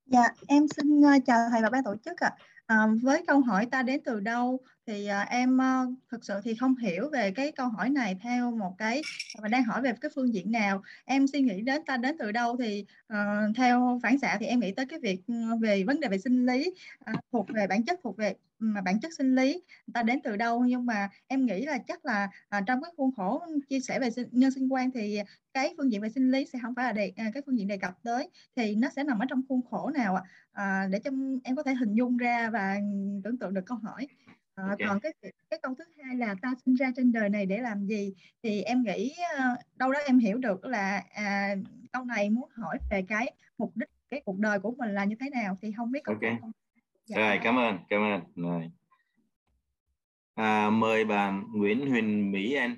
Dạ, 0.06 0.28
em 0.46 0.66
xin 0.68 1.00
uh, 1.00 1.22
chào 1.26 1.38
thầy 1.50 1.62
và 1.62 1.70
ban 1.70 1.84
tổ 1.84 1.94
chức 2.04 2.20
ạ. 2.20 2.30
À. 2.36 2.51
À, 2.66 2.86
với 3.02 3.24
câu 3.26 3.40
hỏi 3.40 3.66
ta 3.70 3.82
đến 3.82 4.00
từ 4.04 4.20
đâu? 4.20 4.60
Thì 4.86 5.06
à, 5.06 5.20
em 5.20 5.60
à, 5.60 5.82
thực 6.10 6.24
sự 6.24 6.40
thì 6.44 6.54
không 6.54 6.76
hiểu 6.76 7.10
về 7.12 7.30
cái 7.30 7.52
câu 7.52 7.68
hỏi 7.68 7.90
này 7.90 8.16
theo 8.22 8.50
một 8.50 8.74
cái 8.78 9.02
mà 9.42 9.48
đang 9.48 9.64
hỏi 9.64 9.82
về 9.82 9.92
cái 10.00 10.10
phương 10.14 10.34
diện 10.34 10.50
nào. 10.52 10.82
Em 11.04 11.26
suy 11.26 11.40
nghĩ 11.40 11.62
đến 11.62 11.84
ta 11.86 11.96
đến 11.96 12.16
từ 12.18 12.32
đâu 12.32 12.56
thì 12.56 12.84
à, 13.08 13.46
theo 13.56 14.00
phản 14.02 14.18
xạ 14.18 14.36
thì 14.40 14.46
em 14.46 14.60
nghĩ 14.60 14.72
tới 14.72 14.86
cái 14.86 14.98
việc 15.02 15.20
ừ, 15.26 15.34
về 15.60 15.84
vấn 15.84 16.00
đề 16.00 16.08
về 16.08 16.18
sinh 16.18 16.46
lý 16.46 16.74
à, 17.04 17.12
thuộc 17.32 17.46
về 17.54 17.66
bản 17.66 17.84
chất 17.84 18.00
thuộc 18.02 18.16
về 18.16 18.34
mà 18.62 18.80
bản 18.80 19.00
chất 19.00 19.12
sinh 19.18 19.34
lý 19.34 19.62
ta 19.94 20.02
đến 20.02 20.20
từ 20.24 20.36
đâu 20.36 20.64
nhưng 20.64 20.86
mà 20.86 21.08
em 21.26 21.46
nghĩ 21.46 21.66
là 21.66 21.78
chắc 21.78 22.04
là 22.04 22.28
à, 22.48 22.60
trong 22.66 22.82
cái 22.82 22.90
khuôn 22.96 23.14
khổ 23.16 23.42
chia 23.68 23.80
sẻ 23.80 24.00
về 24.00 24.10
sinh, 24.10 24.28
nhân 24.30 24.50
sinh 24.50 24.72
quan 24.72 24.90
thì 24.90 25.18
cái 25.54 25.74
phương 25.76 25.92
diện 25.92 26.00
về 26.00 26.08
sinh 26.08 26.30
lý 26.30 26.46
sẽ 26.52 26.58
không 26.62 26.74
phải 26.74 26.84
là 26.84 26.92
đề, 26.92 27.12
à, 27.16 27.30
cái 27.34 27.42
phương 27.46 27.58
diện 27.58 27.68
đề 27.68 27.76
cập 27.76 28.02
tới 28.02 28.28
thì 28.56 28.74
nó 28.74 28.88
sẽ 28.96 29.04
nằm 29.04 29.18
ở 29.18 29.26
trong 29.28 29.42
khuôn 29.48 29.60
khổ 29.70 29.90
nào 29.90 30.14
ạ 30.14 30.22
à, 30.52 30.86
để 30.90 30.98
cho 30.98 31.10
em 31.44 31.56
có 31.56 31.62
thể 31.62 31.74
hình 31.74 31.94
dung 31.94 32.16
ra 32.16 32.50
và 32.50 32.76
tưởng 33.24 33.38
tượng 33.38 33.54
được 33.54 33.66
câu 33.66 33.78
hỏi 33.78 34.08
à, 34.54 34.64
okay. 34.68 34.88
còn 34.88 35.00
cái 35.00 35.12
cái 35.50 35.60
câu 35.62 35.74
thứ 35.74 35.84
hai 36.02 36.16
là 36.16 36.34
ta 36.42 36.54
sinh 36.64 36.74
ra 36.74 36.92
trên 36.96 37.12
đời 37.12 37.28
này 37.28 37.46
để 37.46 37.58
làm 37.58 37.86
gì 37.86 38.14
thì 38.42 38.62
em 38.62 38.82
nghĩ 38.82 39.14
uh, 39.38 39.58
đâu 39.76 39.92
đó 39.92 39.98
em 40.06 40.18
hiểu 40.18 40.38
được 40.38 40.64
là 40.64 41.04
à, 41.14 41.54
câu 41.92 42.04
này 42.04 42.30
muốn 42.30 42.48
hỏi 42.52 42.78
về 42.90 43.02
cái 43.08 43.32
mục 43.58 43.76
đích 43.76 43.88
cái 44.10 44.22
cuộc 44.24 44.38
đời 44.38 44.58
của 44.58 44.70
mình 44.70 44.94
là 44.94 45.04
như 45.04 45.16
thế 45.20 45.30
nào 45.30 45.58
thì 45.62 45.72
không 45.76 45.92
biết 45.92 46.04
ok 46.04 46.20
không? 46.40 46.52
Dạ. 47.04 47.16
rồi 47.18 47.40
cảm 47.44 47.58
ơn 47.58 47.78
cảm 47.88 48.00
ơn. 48.00 48.20
Rồi. 48.36 48.70
À, 50.34 50.70
mời 50.70 51.04
bạn 51.04 51.44
Nguyễn 51.54 51.90
Huỳnh 51.90 52.32
Mỹ 52.32 52.54
Anh. 52.54 52.76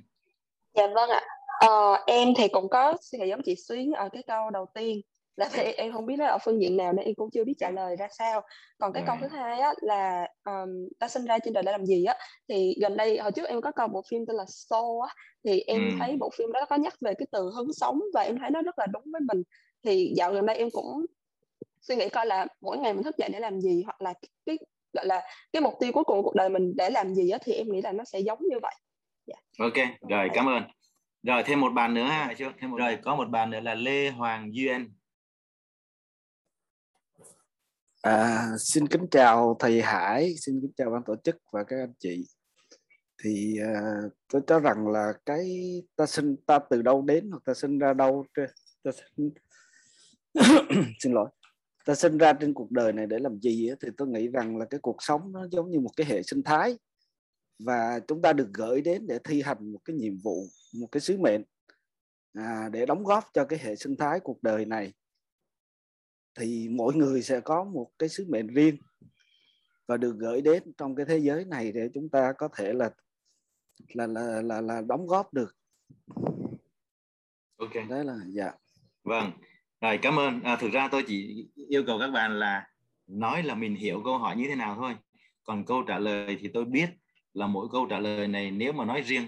Dạ 0.75 0.87
vâng 0.95 1.11
ạ. 1.11 1.21
Ờ, 1.61 2.03
em 2.07 2.29
thì 2.37 2.49
cũng 2.49 2.69
có 2.69 2.95
suy 3.01 3.19
nghĩ 3.19 3.29
giống 3.29 3.43
chị 3.45 3.55
Xuyến 3.69 3.93
ở 3.93 4.09
cái 4.13 4.23
câu 4.27 4.51
đầu 4.51 4.67
tiên 4.75 5.01
là 5.37 5.49
thì 5.53 5.63
em 5.77 5.93
không 5.93 6.07
biết 6.07 6.17
nó 6.19 6.27
ở 6.27 6.39
phương 6.45 6.61
diện 6.61 6.77
nào 6.77 6.93
nên 6.93 7.05
em 7.05 7.15
cũng 7.15 7.31
chưa 7.31 7.45
biết 7.45 7.55
trả 7.59 7.71
lời 7.71 7.97
ra 7.97 8.09
sao. 8.19 8.41
Còn 8.79 8.93
cái 8.93 9.03
câu 9.07 9.17
thứ 9.21 9.27
hai 9.27 9.61
á 9.61 9.73
là 9.81 10.29
um, 10.45 10.89
ta 10.99 11.09
sinh 11.09 11.25
ra 11.25 11.39
trên 11.39 11.53
đời 11.53 11.63
để 11.67 11.73
làm 11.73 11.87
gì 11.87 12.05
á 12.05 12.15
thì 12.49 12.77
gần 12.81 12.97
đây 12.97 13.19
hồi 13.19 13.33
trước 13.33 13.49
em 13.49 13.61
có 13.61 13.73
coi 13.73 13.89
một 13.89 14.03
phim 14.11 14.27
tên 14.27 14.37
là 14.37 14.45
Soul 14.49 15.09
á 15.09 15.15
thì 15.45 15.61
em 15.61 15.81
ừ. 15.81 15.97
thấy 15.99 16.17
bộ 16.21 16.31
phim 16.39 16.53
đó 16.53 16.61
có 16.69 16.77
nhắc 16.77 16.95
về 17.01 17.15
cái 17.19 17.27
từ 17.33 17.51
hứng 17.57 17.73
sống 17.73 18.01
và 18.15 18.23
em 18.23 18.39
thấy 18.39 18.51
nó 18.51 18.63
rất 18.63 18.79
là 18.79 18.87
đúng 18.87 19.05
với 19.13 19.21
mình. 19.21 19.43
Thì 19.85 20.13
dạo 20.17 20.33
gần 20.33 20.47
đây 20.47 20.57
em 20.57 20.69
cũng 20.73 21.07
suy 21.89 21.97
nghĩ 21.97 22.09
coi 22.09 22.27
là 22.27 22.47
mỗi 22.61 22.79
ngày 22.79 22.95
mình 22.95 23.03
thức 23.03 23.19
dậy 23.19 23.29
để 23.33 23.41
làm 23.41 23.61
gì 23.61 23.83
hoặc 23.85 24.03
là 24.03 24.15
cái 24.47 24.59
gọi 24.93 25.07
là 25.07 25.23
cái 25.53 25.63
mục 25.63 25.75
tiêu 25.81 25.93
cuối 25.93 26.05
cùng 26.05 26.17
của 26.17 26.23
cuộc 26.23 26.35
đời 26.35 26.49
mình 26.49 26.73
để 26.77 26.91
làm 26.91 27.15
gì 27.15 27.31
á 27.31 27.39
thì 27.43 27.53
em 27.53 27.73
nghĩ 27.73 27.83
là 27.83 27.93
nó 27.93 28.05
sẽ 28.05 28.19
giống 28.19 28.39
như 28.51 28.57
vậy 28.63 28.75
yeah. 29.27 29.43
Dạ. 29.59 29.65
ok 29.65 30.11
rồi 30.11 30.29
cảm 30.35 30.49
ơn 30.49 30.63
rồi 31.23 31.43
thêm 31.47 31.61
một 31.61 31.73
bạn 31.73 31.95
nữa 31.95 32.05
ha 32.05 32.35
thêm 32.61 32.71
một 32.71 32.77
rồi 32.77 32.99
có 33.03 33.17
một 33.17 33.29
bạn 33.29 33.51
nữa 33.51 33.61
là 33.61 33.75
Lê 33.75 34.11
Hoàng 34.11 34.51
Duyên 34.55 34.93
À, 38.05 38.47
xin 38.59 38.89
kính 38.89 39.07
chào 39.11 39.57
thầy 39.59 39.83
Hải, 39.83 40.35
xin 40.37 40.61
kính 40.61 40.73
chào 40.77 40.91
ban 40.91 41.03
tổ 41.07 41.17
chức 41.25 41.37
và 41.53 41.65
các 41.65 41.77
anh 41.77 41.93
chị. 41.99 42.27
Thì 43.23 43.59
à, 43.63 43.81
tôi 44.33 44.43
cho 44.47 44.61
rằng 44.61 44.89
là 44.89 45.13
cái 45.27 45.47
ta 45.97 46.07
sinh 46.07 46.37
ta 46.47 46.59
từ 46.71 46.83
đâu 46.83 47.03
đến 47.03 47.31
hoặc 47.31 47.43
ta 47.45 47.55
sinh 47.55 47.79
ra 47.79 47.95
đâu 47.95 48.25
ta 48.83 48.91
sinh 48.93 49.31
xin 50.99 51.13
lỗi 51.13 51.29
ta 51.85 51.95
sinh 51.95 52.19
ra 52.19 52.33
trên 52.33 52.55
cuộc 52.55 52.71
đời 52.71 52.93
này 52.93 53.07
để 53.07 53.19
làm 53.19 53.41
gì 53.41 53.71
thì 53.81 53.89
tôi 53.97 54.09
nghĩ 54.09 54.29
rằng 54.29 54.57
là 54.57 54.65
cái 54.71 54.81
cuộc 54.81 54.97
sống 54.99 55.33
nó 55.33 55.49
giống 55.51 55.71
như 55.71 55.81
một 55.81 55.91
cái 55.97 56.07
hệ 56.07 56.23
sinh 56.23 56.43
thái. 56.43 56.79
Và 57.59 58.01
chúng 58.09 58.23
ta 58.23 58.33
được 58.33 58.49
gửi 58.53 58.81
đến 58.81 59.07
để 59.07 59.19
thi 59.25 59.43
hành 59.43 59.73
một 59.73 59.79
cái 59.85 59.97
nhiệm 59.97 60.19
vụ 60.19 60.47
một 60.75 60.87
cái 60.93 61.01
sứ 61.01 61.19
mệnh 61.19 61.43
à, 62.33 62.69
để 62.73 62.87
đóng 62.87 63.05
góp 63.05 63.25
cho 63.33 63.45
cái 63.45 63.59
hệ 63.63 63.77
sinh 63.77 63.97
thái 63.97 64.21
cuộc 64.21 64.43
đời 64.43 64.65
này. 64.65 64.93
Thì 66.39 66.69
mỗi 66.69 66.95
người 66.95 67.23
sẽ 67.23 67.41
có 67.41 67.65
một 67.65 67.91
cái 67.99 68.09
sứ 68.09 68.25
mệnh 68.29 68.47
riêng 68.47 68.77
và 69.87 69.97
được 69.97 70.17
gửi 70.19 70.41
đến 70.41 70.73
trong 70.77 70.95
cái 70.95 71.07
thế 71.07 71.19
giới 71.19 71.45
này 71.45 71.73
để 71.73 71.91
chúng 71.95 72.09
ta 72.09 72.33
có 72.39 72.49
thể 72.57 72.73
là 72.73 72.91
là 73.95 74.07
là 74.07 74.43
là, 74.43 74.61
là 74.61 74.83
đóng 74.87 75.07
góp 75.07 75.35
được. 75.35 75.57
Ok. 77.57 77.75
Đấy 77.89 78.05
là 78.05 78.19
dạ. 78.33 78.53
Vâng 79.05 79.31
rồi 79.85 79.99
cảm 79.99 80.19
ơn. 80.19 80.43
À, 80.43 80.57
thực 80.57 80.73
ra 80.73 80.89
tôi 80.89 81.05
chỉ 81.07 81.47
yêu 81.69 81.85
cầu 81.87 81.99
các 81.99 82.11
bạn 82.11 82.39
là 82.39 82.67
nói 83.07 83.43
là 83.43 83.55
mình 83.55 83.75
hiểu 83.75 84.03
câu 84.05 84.19
hỏi 84.19 84.37
như 84.37 84.49
thế 84.49 84.55
nào 84.55 84.77
thôi. 84.77 84.97
Còn 85.43 85.65
câu 85.65 85.83
trả 85.83 85.99
lời 85.99 86.39
thì 86.41 86.49
tôi 86.55 86.65
biết 86.65 86.91
là 87.33 87.47
mỗi 87.47 87.69
câu 87.73 87.87
trả 87.91 87.99
lời 87.99 88.29
này 88.29 88.51
nếu 88.51 88.73
mà 88.73 88.85
nói 88.85 89.01
riêng 89.01 89.27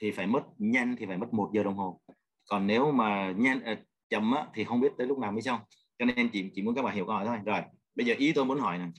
thì 0.00 0.10
phải 0.10 0.26
mất 0.26 0.42
nhanh 0.58 0.96
thì 0.98 1.06
phải 1.06 1.16
mất 1.16 1.26
một 1.32 1.50
giờ 1.54 1.62
đồng 1.62 1.76
hồ. 1.76 2.00
Còn 2.48 2.66
nếu 2.66 2.92
mà 2.92 3.34
nhanh 3.36 3.62
à, 3.64 3.76
chậm 4.08 4.32
á, 4.32 4.46
thì 4.54 4.64
không 4.64 4.80
biết 4.80 4.92
tới 4.98 5.06
lúc 5.06 5.18
nào 5.18 5.32
mới 5.32 5.42
xong. 5.42 5.60
Cho 5.98 6.04
nên 6.04 6.28
chỉ 6.32 6.50
chỉ 6.54 6.62
muốn 6.62 6.74
các 6.74 6.82
bạn 6.82 6.94
hiểu 6.94 7.06
câu 7.06 7.14
hỏi 7.14 7.26
thôi. 7.26 7.38
Rồi 7.44 7.60
bây 7.94 8.06
giờ 8.06 8.14
ý 8.18 8.32
tôi 8.32 8.44
muốn 8.44 8.60
hỏi 8.60 8.78
này 8.78 8.90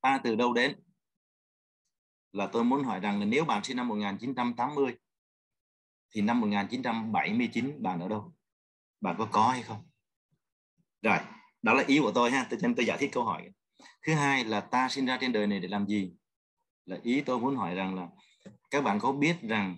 ta 0.00 0.20
từ 0.24 0.34
đâu 0.34 0.52
đến? 0.52 0.76
Là 2.32 2.46
tôi 2.46 2.64
muốn 2.64 2.84
hỏi 2.84 3.00
rằng 3.00 3.20
là 3.20 3.26
nếu 3.26 3.44
bạn 3.44 3.64
sinh 3.64 3.76
năm 3.76 3.88
1980 3.88 4.96
thì 6.14 6.20
năm 6.20 6.40
1979 6.40 7.82
bạn 7.82 8.00
ở 8.00 8.08
đâu? 8.08 8.32
Bạn 9.02 9.16
có 9.18 9.28
có 9.32 9.48
hay 9.48 9.62
không? 9.62 9.82
Rồi, 11.02 11.18
đó 11.62 11.74
là 11.74 11.84
ý 11.86 11.98
của 11.98 12.12
tôi 12.14 12.30
ha. 12.30 12.46
Tôi 12.50 12.58
nên 12.62 12.74
tôi 12.74 12.86
giải 12.86 12.98
thích 12.98 13.10
câu 13.12 13.24
hỏi. 13.24 13.50
Thứ 14.06 14.14
hai 14.14 14.44
là 14.44 14.60
ta 14.60 14.88
sinh 14.88 15.06
ra 15.06 15.18
trên 15.20 15.32
đời 15.32 15.46
này 15.46 15.60
để 15.60 15.68
làm 15.68 15.86
gì? 15.86 16.12
Là 16.84 16.98
ý 17.02 17.20
tôi 17.20 17.38
muốn 17.38 17.56
hỏi 17.56 17.74
rằng 17.74 17.94
là 17.94 18.08
các 18.70 18.84
bạn 18.84 18.98
có 19.00 19.12
biết 19.12 19.36
rằng 19.42 19.76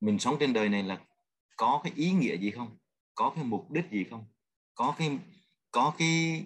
mình 0.00 0.18
sống 0.18 0.36
trên 0.40 0.52
đời 0.52 0.68
này 0.68 0.82
là 0.82 1.00
có 1.56 1.80
cái 1.84 1.92
ý 1.96 2.12
nghĩa 2.12 2.36
gì 2.36 2.50
không? 2.50 2.78
Có 3.14 3.32
cái 3.34 3.44
mục 3.44 3.70
đích 3.70 3.84
gì 3.90 4.04
không? 4.10 4.24
Có 4.74 4.94
cái 4.98 5.18
có 5.70 5.94
cái 5.98 6.44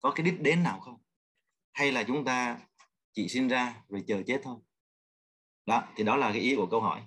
có 0.00 0.10
cái 0.10 0.26
đích 0.26 0.40
đến 0.40 0.62
nào 0.62 0.80
không? 0.80 0.98
Hay 1.72 1.92
là 1.92 2.04
chúng 2.04 2.24
ta 2.24 2.58
chỉ 3.12 3.28
sinh 3.28 3.48
ra 3.48 3.82
rồi 3.88 4.04
chờ 4.06 4.22
chết 4.26 4.40
thôi? 4.42 4.56
Đó, 5.66 5.84
thì 5.96 6.04
đó 6.04 6.16
là 6.16 6.32
cái 6.32 6.40
ý 6.40 6.56
của 6.56 6.66
câu 6.66 6.80
hỏi 6.80 7.02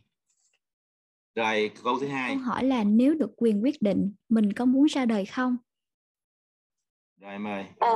rồi 1.36 1.72
câu 1.84 2.00
thứ 2.00 2.08
hai. 2.08 2.36
Câu 2.36 2.44
hỏi 2.44 2.64
là 2.64 2.84
nếu 2.84 3.16
được 3.16 3.32
quyền 3.38 3.64
quyết 3.64 3.82
định 3.82 4.14
mình 4.30 4.54
có 4.54 4.66
muốn 4.66 4.86
ra 4.86 5.06
đời 5.06 5.26
không? 5.26 5.58
Rồi 7.22 7.40
mời 7.40 7.66
à, 7.80 7.94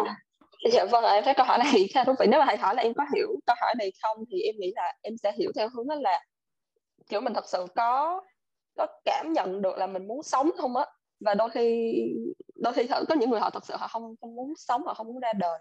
dạ 0.74 0.86
vâng 0.92 1.04
em 1.04 1.24
thấy 1.24 1.34
câu 1.38 1.46
hỏi 1.46 1.58
này 1.58 1.88
khá 1.94 2.04
thú 2.04 2.14
vị. 2.20 2.26
Nếu 2.32 2.40
mà 2.40 2.46
thầy 2.46 2.58
hỏi 2.58 2.76
là 2.76 2.82
em 2.82 2.94
có 2.94 3.06
hiểu 3.16 3.28
câu 3.46 3.56
hỏi 3.62 3.76
này 3.78 3.92
không 4.02 4.18
thì 4.32 4.42
em 4.42 4.56
nghĩ 4.60 4.72
là 4.76 4.94
em 5.02 5.14
sẽ 5.24 5.32
hiểu 5.38 5.52
theo 5.56 5.70
hướng 5.70 5.88
đó 5.88 5.96
là 5.96 6.24
kiểu 7.10 7.22
mình 7.22 7.34
thật 7.34 7.46
sự 7.48 7.66
có 7.76 8.22
có 8.78 8.88
cảm 9.06 9.34
nhận 9.34 9.62
được 9.62 9.78
là 9.78 9.88
mình 9.88 10.08
muốn 10.08 10.24
sống 10.24 10.50
không 10.58 10.76
á. 10.76 10.86
Và 11.20 11.34
đôi 11.34 11.50
khi 11.50 11.94
đôi 12.56 12.74
khi 12.74 12.88
có 12.88 13.16
những 13.16 13.30
người 13.30 13.40
họ 13.40 13.50
thật 13.50 13.66
sự 13.66 13.76
họ 13.78 13.88
không 13.88 14.16
không 14.22 14.36
muốn 14.36 14.54
sống 14.58 14.84
họ 14.84 14.94
không 14.94 15.08
muốn 15.08 15.20
ra 15.20 15.34
đời. 15.34 15.60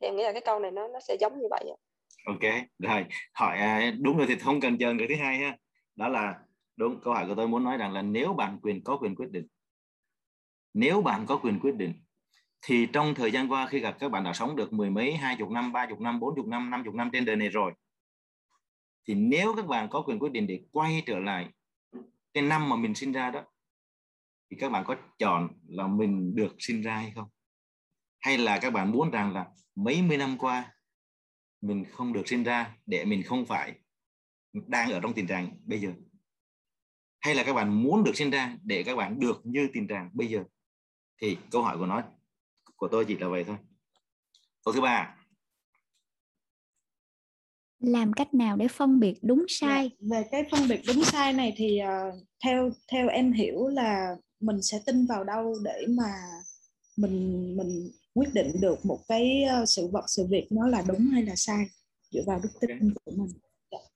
Thì 0.00 0.08
em 0.08 0.16
nghĩ 0.16 0.22
là 0.22 0.32
cái 0.32 0.42
câu 0.44 0.58
này 0.58 0.70
nó 0.70 0.88
nó 0.88 1.00
sẽ 1.00 1.16
giống 1.20 1.38
như 1.38 1.46
vậy 1.50 1.64
ok 2.26 2.52
rồi. 2.78 3.04
Hỏi 3.34 3.56
à, 3.58 3.92
đúng 4.00 4.16
rồi 4.16 4.26
thì 4.28 4.36
không 4.38 4.60
cần 4.60 4.78
chờ 4.78 4.92
người 4.92 5.06
thứ 5.08 5.14
hai 5.20 5.36
ha. 5.36 5.56
Đó 5.96 6.08
là 6.08 6.34
đúng, 6.76 7.00
câu 7.04 7.14
hỏi 7.14 7.26
của 7.28 7.34
tôi 7.34 7.48
muốn 7.48 7.64
nói 7.64 7.76
rằng 7.76 7.92
là 7.92 8.02
nếu 8.02 8.34
bạn 8.34 8.58
quyền 8.62 8.84
có 8.84 8.96
quyền 8.96 9.14
quyết 9.14 9.30
định, 9.30 9.46
nếu 10.74 11.02
bạn 11.02 11.26
có 11.26 11.36
quyền 11.36 11.60
quyết 11.60 11.74
định, 11.74 11.94
thì 12.62 12.86
trong 12.92 13.14
thời 13.14 13.30
gian 13.30 13.52
qua 13.52 13.66
khi 13.66 13.78
gặp 13.78 13.96
các 14.00 14.10
bạn 14.10 14.24
đã 14.24 14.32
sống 14.32 14.56
được 14.56 14.72
mười 14.72 14.90
mấy, 14.90 15.16
hai 15.16 15.36
chục 15.38 15.50
năm, 15.50 15.72
ba 15.72 15.86
chục 15.86 16.00
năm, 16.00 16.20
bốn 16.20 16.36
chục 16.36 16.46
năm 16.46 16.70
năm 16.70 16.82
chục 16.84 16.94
năm 16.94 17.10
trên 17.12 17.24
đời 17.24 17.36
này 17.36 17.48
rồi, 17.48 17.72
thì 19.08 19.14
nếu 19.14 19.54
các 19.56 19.66
bạn 19.66 19.88
có 19.90 20.02
quyền 20.02 20.18
quyết 20.18 20.32
định 20.32 20.46
để 20.46 20.64
quay 20.72 21.02
trở 21.06 21.18
lại 21.18 21.48
cái 22.34 22.42
năm 22.42 22.68
mà 22.68 22.76
mình 22.76 22.94
sinh 22.94 23.12
ra 23.12 23.30
đó, 23.30 23.44
thì 24.50 24.56
các 24.60 24.72
bạn 24.72 24.84
có 24.86 24.96
chọn 25.18 25.48
là 25.68 25.86
mình 25.86 26.34
được 26.34 26.56
sinh 26.58 26.82
ra 26.82 26.96
hay 26.96 27.12
không? 27.14 27.28
Hay 28.20 28.38
là 28.38 28.58
các 28.58 28.72
bạn 28.72 28.90
muốn 28.90 29.10
rằng 29.10 29.32
là 29.32 29.46
mấy 29.74 30.02
mươi 30.02 30.16
năm 30.16 30.38
qua 30.38 30.72
mình 31.60 31.84
không 31.92 32.12
được 32.12 32.28
sinh 32.28 32.42
ra 32.42 32.76
để 32.86 33.04
mình 33.04 33.22
không 33.22 33.46
phải 33.46 33.74
đang 34.52 34.90
ở 34.90 35.00
trong 35.00 35.12
tình 35.12 35.26
trạng 35.26 35.50
bây 35.64 35.78
giờ? 35.78 35.92
Hay 37.22 37.34
là 37.34 37.42
các 37.42 37.52
bạn 37.52 37.82
muốn 37.82 38.04
được 38.04 38.16
sinh 38.16 38.30
ra 38.30 38.56
để 38.62 38.82
các 38.82 38.96
bạn 38.96 39.20
được 39.20 39.40
như 39.44 39.68
tình 39.72 39.88
trạng 39.88 40.10
bây 40.12 40.26
giờ? 40.26 40.44
Thì 41.20 41.36
câu 41.50 41.62
hỏi 41.62 41.78
của 41.78 41.86
nó 41.86 42.02
của 42.76 42.88
tôi 42.88 43.04
chỉ 43.04 43.16
là 43.16 43.28
vậy 43.28 43.44
thôi. 43.44 43.56
Câu 44.64 44.74
thứ 44.74 44.80
ba. 44.80 45.16
Làm 47.78 48.12
cách 48.12 48.34
nào 48.34 48.56
để 48.56 48.68
phân 48.68 49.00
biệt 49.00 49.18
đúng 49.22 49.38
dạ, 49.38 49.46
sai? 49.48 49.90
về 50.00 50.24
cái 50.30 50.44
phân 50.50 50.68
biệt 50.68 50.80
đúng 50.86 51.04
sai 51.04 51.32
này 51.32 51.54
thì 51.56 51.80
uh, 51.82 52.14
theo 52.44 52.70
theo 52.92 53.08
em 53.08 53.32
hiểu 53.32 53.68
là 53.68 54.16
mình 54.40 54.62
sẽ 54.62 54.80
tin 54.86 55.06
vào 55.06 55.24
đâu 55.24 55.54
để 55.64 55.86
mà 55.88 56.12
mình 56.96 57.56
mình 57.56 57.90
quyết 58.14 58.34
định 58.34 58.52
được 58.60 58.86
một 58.86 58.98
cái 59.08 59.42
ờ, 59.42 59.66
sự 59.66 59.88
vật 59.92 60.04
sự 60.06 60.26
việc 60.30 60.46
nó 60.50 60.68
là 60.68 60.84
đúng 60.86 61.08
hay 61.12 61.22
là 61.22 61.32
sai 61.36 61.66
dựa 62.10 62.22
vào 62.26 62.40
đức 62.42 62.50
tin 62.60 62.70
okay. 62.70 62.90
của 63.04 63.12
mình. 63.12 63.28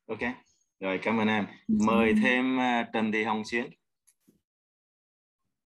Ok 0.06 0.45
rồi 0.80 0.98
cảm 1.02 1.20
ơn 1.20 1.28
em. 1.28 1.46
Mời 1.68 2.14
thêm 2.22 2.56
uh, 2.56 2.86
Trần 2.92 3.12
Thị 3.12 3.24
Hồng 3.24 3.42
Xuyến. 3.44 3.66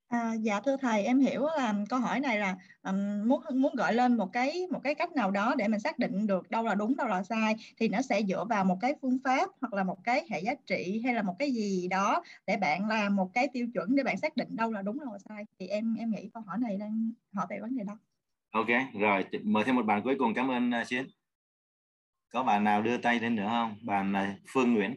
À, 0.08 0.34
dạ 0.42 0.60
thưa 0.66 0.78
thầy 0.78 1.04
em 1.04 1.20
hiểu 1.20 1.48
là 1.58 1.74
câu 1.90 2.00
hỏi 2.00 2.20
này 2.20 2.40
là 2.40 2.56
um, 2.84 3.28
muốn 3.28 3.42
muốn 3.54 3.76
gợi 3.76 3.94
lên 3.94 4.18
một 4.18 4.30
cái 4.34 4.68
một 4.72 4.80
cái 4.84 4.96
cách 4.96 5.12
nào 5.12 5.32
đó 5.32 5.56
để 5.58 5.68
mình 5.68 5.80
xác 5.80 6.00
định 6.00 6.28
được 6.28 6.50
đâu 6.50 6.64
là 6.64 6.76
đúng 6.76 6.96
đâu 6.96 7.08
là 7.08 7.24
sai 7.24 7.56
thì 7.78 7.88
nó 7.88 8.02
sẽ 8.02 8.22
dựa 8.28 8.46
vào 8.50 8.66
một 8.66 8.78
cái 8.82 8.94
phương 9.02 9.18
pháp 9.24 9.50
hoặc 9.62 9.74
là 9.74 9.84
một 9.84 9.98
cái 10.04 10.26
hệ 10.30 10.40
giá 10.40 10.54
trị 10.66 11.02
hay 11.06 11.14
là 11.14 11.22
một 11.22 11.36
cái 11.40 11.52
gì 11.52 11.88
đó 11.88 12.24
để 12.46 12.58
bạn 12.58 12.88
làm 12.88 13.16
một 13.16 13.30
cái 13.34 13.48
tiêu 13.54 13.68
chuẩn 13.74 13.96
để 13.96 14.04
bạn 14.04 14.18
xác 14.18 14.38
định 14.38 14.56
đâu 14.56 14.72
là 14.72 14.82
đúng 14.82 15.00
đâu 15.00 15.14
là 15.14 15.20
sai. 15.30 15.46
Thì 15.60 15.68
em 15.68 15.96
em 15.96 16.12
nghĩ 16.12 16.30
câu 16.34 16.44
hỏi 16.44 16.58
này 16.62 16.78
đang 16.78 17.12
hỏi 17.34 17.46
về 17.50 17.60
vấn 17.60 17.78
đề 17.78 17.84
đó. 17.84 17.98
Ok 18.52 18.68
rồi 19.00 19.26
mời 19.44 19.64
thêm 19.64 19.76
một 19.76 19.86
bạn 19.86 20.02
cuối 20.04 20.16
cùng. 20.20 20.34
Cảm 20.34 20.52
ơn 20.52 20.72
uh, 20.82 20.88
Xuyến. 20.88 21.06
Có 22.30 22.44
bạn 22.44 22.64
nào 22.64 22.82
đưa 22.82 22.98
tay 22.98 23.20
lên 23.20 23.36
nữa 23.36 23.48
không? 23.50 23.76
Bạn 23.86 24.14
uh, 24.14 24.40
Phương 24.54 24.74
Nguyễn. 24.74 24.96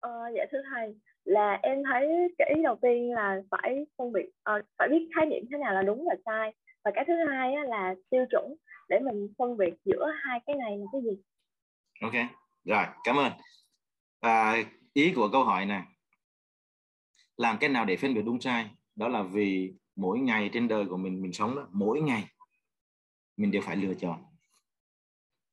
Ờ, 0.00 0.10
dạ 0.36 0.44
thưa 0.52 0.62
thầy 0.74 0.94
là 1.24 1.58
em 1.62 1.82
thấy 1.92 2.08
cái 2.38 2.52
ý 2.56 2.62
đầu 2.62 2.78
tiên 2.82 3.12
là 3.14 3.40
phải 3.50 3.86
phân 3.98 4.12
biệt 4.12 4.26
uh, 4.26 4.64
phải 4.78 4.88
biết 4.88 5.08
khái 5.14 5.26
niệm 5.26 5.44
thế 5.50 5.58
nào 5.58 5.74
là 5.74 5.82
đúng 5.82 6.06
và 6.08 6.14
sai. 6.26 6.54
Và 6.84 6.90
cái 6.94 7.04
thứ 7.08 7.14
hai 7.28 7.54
là 7.66 7.94
tiêu 8.10 8.24
chuẩn 8.30 8.54
để 8.88 8.98
mình 9.00 9.28
phân 9.38 9.56
biệt 9.56 9.74
giữa 9.84 10.12
hai 10.22 10.40
cái 10.46 10.56
này 10.56 10.78
là 10.78 10.86
cái 10.92 11.00
gì. 11.02 11.22
Ok 12.00 12.12
rồi 12.64 12.84
cảm 13.04 13.16
ơn. 13.16 13.32
À, 14.20 14.56
ý 14.92 15.12
của 15.16 15.28
câu 15.32 15.44
hỏi 15.44 15.66
này 15.66 15.82
làm 17.36 17.58
cách 17.60 17.70
nào 17.70 17.84
để 17.84 17.96
phân 17.96 18.14
biệt 18.14 18.22
đúng 18.22 18.40
sai? 18.40 18.70
Đó 18.96 19.08
là 19.08 19.22
vì 19.22 19.74
mỗi 19.96 20.18
ngày 20.18 20.50
trên 20.52 20.68
đời 20.68 20.84
của 20.86 20.96
mình 20.96 21.22
mình 21.22 21.32
sống 21.32 21.56
đó 21.56 21.68
mỗi 21.72 22.00
ngày 22.00 22.24
mình 23.36 23.50
đều 23.50 23.62
phải 23.62 23.76
lựa 23.76 23.94
chọn 23.94 24.24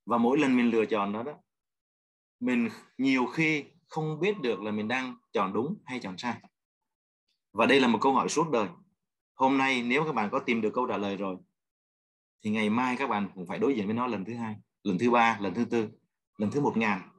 và 0.07 0.17
mỗi 0.17 0.37
lần 0.37 0.57
mình 0.57 0.69
lựa 0.69 0.85
chọn 0.85 1.13
đó 1.13 1.23
đó, 1.23 1.33
mình 2.39 2.69
nhiều 2.97 3.25
khi 3.25 3.63
không 3.87 4.19
biết 4.19 4.39
được 4.39 4.61
là 4.61 4.71
mình 4.71 4.87
đang 4.87 5.15
chọn 5.33 5.53
đúng 5.53 5.75
hay 5.85 5.99
chọn 5.99 6.17
sai. 6.17 6.35
Và 7.53 7.65
đây 7.65 7.79
là 7.79 7.87
một 7.87 7.99
câu 8.01 8.13
hỏi 8.13 8.29
suốt 8.29 8.51
đời. 8.51 8.67
Hôm 9.33 9.57
nay 9.57 9.83
nếu 9.83 10.03
các 10.05 10.15
bạn 10.15 10.29
có 10.31 10.39
tìm 10.39 10.61
được 10.61 10.71
câu 10.73 10.87
trả 10.87 10.97
lời 10.97 11.17
rồi, 11.17 11.37
thì 12.43 12.49
ngày 12.49 12.69
mai 12.69 12.95
các 12.97 13.07
bạn 13.07 13.29
cũng 13.35 13.47
phải 13.47 13.59
đối 13.59 13.75
diện 13.75 13.85
với 13.85 13.95
nó 13.95 14.07
lần 14.07 14.25
thứ 14.25 14.33
hai, 14.35 14.55
lần 14.83 14.97
thứ 14.97 15.11
ba, 15.11 15.37
lần 15.41 15.53
thứ 15.53 15.65
tư, 15.65 15.89
lần 16.37 16.51
thứ 16.51 16.61
một 16.61 16.77
ngàn. 16.77 17.09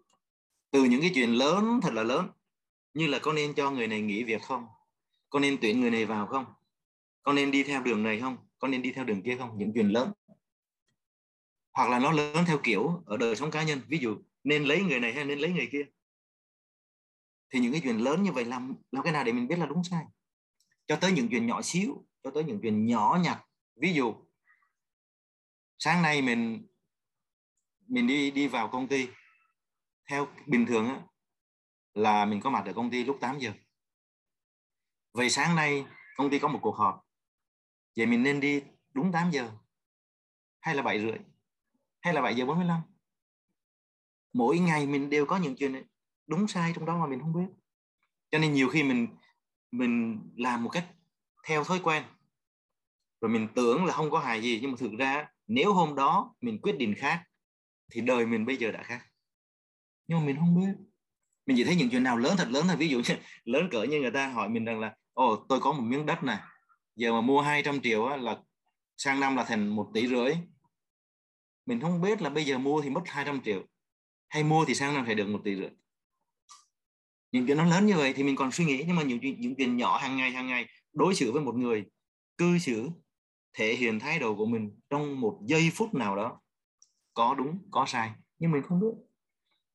Từ 0.71 0.85
những 0.85 1.00
cái 1.00 1.11
chuyện 1.14 1.30
lớn, 1.30 1.80
thật 1.83 1.92
là 1.92 2.02
lớn. 2.02 2.28
Như 2.95 3.07
là 3.07 3.18
có 3.18 3.33
nên 3.33 3.54
cho 3.54 3.71
người 3.71 3.87
này 3.87 4.00
nghỉ 4.00 4.25
việc 4.25 4.42
không? 4.42 4.66
Có 5.30 5.40
nên 5.40 5.59
tuyển 5.61 5.80
người 5.80 5.90
này 5.90 6.04
vào 6.04 6.26
không? 6.26 6.45
Có 7.23 7.33
nên 7.33 7.50
đi 7.50 7.62
theo 7.62 7.83
đường 7.83 8.02
này 8.02 8.21
không? 8.21 8.37
Có 8.59 8.68
nên 8.68 8.83
đi 8.83 8.92
theo 8.92 9.04
đường 9.04 9.23
kia 9.23 9.37
không? 9.38 9.59
Những 9.59 9.73
chuyện 9.75 9.88
lớn 9.88 10.12
hoặc 11.78 11.90
là 11.90 11.99
nó 11.99 12.11
lớn 12.11 12.44
theo 12.47 12.58
kiểu 12.64 13.02
ở 13.06 13.16
đời 13.16 13.37
sống 13.37 13.50
cá 13.50 13.62
nhân. 13.62 13.80
Ví 13.88 13.99
dụ 13.99 14.18
nên 14.44 14.64
lấy 14.64 14.82
người 14.82 15.00
này 15.00 15.12
hay 15.12 15.25
nên 15.25 15.38
lấy 15.38 15.52
người 15.52 15.68
kia? 15.73 15.87
Thì 17.50 17.61
những 17.61 17.73
cái 17.73 17.80
chuyện 17.85 17.99
lớn 17.99 18.23
như 18.23 18.32
vậy 18.32 18.44
làm 18.44 18.75
làm 18.90 19.04
cái 19.04 19.12
nào 19.12 19.25
để 19.25 19.32
mình 19.32 19.49
biết 19.49 19.58
là 19.58 19.66
đúng 19.66 19.85
sai? 19.85 20.04
Cho 20.87 20.97
tới 20.97 21.12
những 21.12 21.28
chuyện 21.28 21.47
nhỏ 21.47 21.62
xíu 21.62 22.06
cho 22.23 22.30
tới 22.30 22.44
những 22.44 22.58
chuyện 22.62 22.87
nhỏ 22.87 23.18
nhặt. 23.23 23.44
Ví 23.76 23.92
dụ 23.92 24.14
sáng 25.78 26.02
nay 26.02 26.23
mình 26.23 26.66
mình 27.87 28.06
đi 28.06 28.30
đi 28.30 28.49
vào 28.49 28.68
công 28.68 28.88
ty. 28.88 29.08
Theo 30.11 30.28
bình 30.47 30.66
thường 30.66 30.88
á, 30.88 31.00
là 31.94 32.25
mình 32.25 32.40
có 32.40 32.50
mặt 32.50 32.62
ở 32.66 32.73
công 32.73 32.90
ty 32.90 33.04
lúc 33.04 33.18
8 33.20 33.38
giờ. 33.38 33.52
Vậy 35.12 35.30
sáng 35.30 35.56
nay 35.56 35.87
công 36.16 36.30
ty 36.30 36.38
có 36.38 36.49
một 36.49 36.58
cuộc 36.62 36.76
họp. 36.76 37.06
Vậy 37.97 38.06
mình 38.06 38.23
nên 38.23 38.40
đi 38.40 38.62
đúng 38.94 39.12
8 39.12 39.30
giờ 39.30 39.50
hay 40.61 40.75
là 40.75 40.82
7 40.82 41.00
rưỡi? 41.00 41.18
Hay 42.09 42.15
là 42.15 42.21
7 42.23 42.35
giờ 42.35 42.47
45 42.47 42.81
mỗi 44.33 44.59
ngày 44.59 44.87
mình 44.87 45.11
đều 45.11 45.27
có 45.27 45.37
những 45.37 45.57
chuyện 45.57 45.83
đúng 46.27 46.49
sai 46.49 46.73
trong 46.75 46.87
đó 46.87 46.99
mà 46.99 47.07
mình 47.07 47.21
không 47.21 47.33
biết. 47.33 47.53
Cho 48.31 48.38
nên 48.38 48.53
nhiều 48.53 48.69
khi 48.69 48.83
mình 48.83 49.09
mình 49.71 50.21
làm 50.37 50.65
một 50.65 50.71
cách 50.71 50.87
theo 51.47 51.65
thói 51.65 51.81
quen. 51.83 52.03
Rồi 53.21 53.31
mình 53.31 53.49
tưởng 53.55 53.85
là 53.85 53.93
không 53.93 54.11
có 54.11 54.19
hài 54.19 54.43
gì 54.43 54.59
nhưng 54.62 54.71
mà 54.71 54.77
thực 54.81 54.93
ra 54.99 55.29
nếu 55.47 55.73
hôm 55.73 55.95
đó 55.95 56.35
mình 56.41 56.59
quyết 56.62 56.79
định 56.79 56.95
khác 56.95 57.25
thì 57.93 58.00
đời 58.00 58.27
mình 58.27 58.47
bây 58.47 58.57
giờ 58.57 58.73
đã 58.73 58.83
khác. 58.83 59.07
Nhưng 60.07 60.19
mà 60.19 60.27
mình 60.27 60.37
không 60.37 60.61
biết. 60.61 60.73
Mình 61.47 61.57
chỉ 61.57 61.65
thấy 61.65 61.77
những 61.77 61.91
chuyện 61.91 62.03
nào 62.03 62.17
lớn 62.17 62.35
thật 62.38 62.49
lớn 62.50 62.65
thôi. 62.69 62.77
Ví 62.77 62.88
dụ 62.88 62.99
như 62.99 63.15
lớn 63.45 63.69
cỡ 63.71 63.83
như 63.83 64.00
người 64.00 64.11
ta 64.11 64.29
hỏi 64.29 64.49
mình 64.49 64.65
rằng 64.65 64.81
là 64.81 64.97
ồ 65.12 65.47
tôi 65.49 65.61
có 65.61 65.73
một 65.73 65.83
miếng 65.83 66.07
đất 66.07 66.23
này 66.23 66.38
giờ 66.97 67.12
mà 67.12 67.21
mua 67.21 67.41
200 67.41 67.81
triệu 67.83 68.07
á, 68.07 68.17
là 68.17 68.38
sang 68.97 69.21
năm 69.21 69.37
là 69.37 69.45
thành 69.45 69.69
một 69.69 69.91
tỷ 69.95 70.09
rưỡi 70.09 70.35
mình 71.68 71.80
không 71.80 72.00
biết 72.00 72.22
là 72.22 72.30
bây 72.30 72.44
giờ 72.44 72.58
mua 72.58 72.80
thì 72.80 72.90
mất 72.90 73.00
200 73.06 73.40
triệu, 73.44 73.62
hay 74.28 74.44
mua 74.44 74.64
thì 74.64 74.75
sang 74.75 74.94
năm 74.94 75.06
phải 75.06 75.14
được 75.14 75.28
một 75.28 75.40
tỷ 75.44 75.56
rưỡi. 75.56 75.70
Những 77.32 77.46
chuyện 77.46 77.56
nó 77.56 77.64
lớn 77.64 77.87
như 77.87 77.96
vậy 77.96 78.12
thì 78.12 78.22
mình 78.22 78.37
còn 78.37 78.52
suy 78.52 78.64
nghĩ, 78.64 78.84
nhưng 78.87 78.96
mà 78.96 79.02
những 79.02 79.20
chuyện 79.20 79.40
những 79.40 79.54
chuyện 79.56 79.76
nhỏ 79.76 79.98
hàng 79.98 80.16
ngày 80.16 80.30
hàng 80.30 80.46
ngày 80.46 80.66
đối 80.92 81.14
xử 81.14 81.32
với 81.32 81.42
một 81.42 81.54
người 81.54 81.84
cư 82.38 82.58
xử, 82.58 82.90
thể 83.52 83.75
hiện 83.75 84.00
thái 84.00 84.18
độ 84.18 84.34
của 84.34 84.46
mình 84.46 84.80
trong 84.90 85.20
một 85.20 85.40
giây 85.46 85.70
phút 85.75 85.94
nào 85.94 86.16
đó, 86.16 86.40
có 87.14 87.34
đúng, 87.34 87.58
có 87.70 87.87
sai, 87.87 88.12
nhưng 88.38 88.50
mình 88.50 88.62
không 88.62 88.80
biết. 88.80 88.92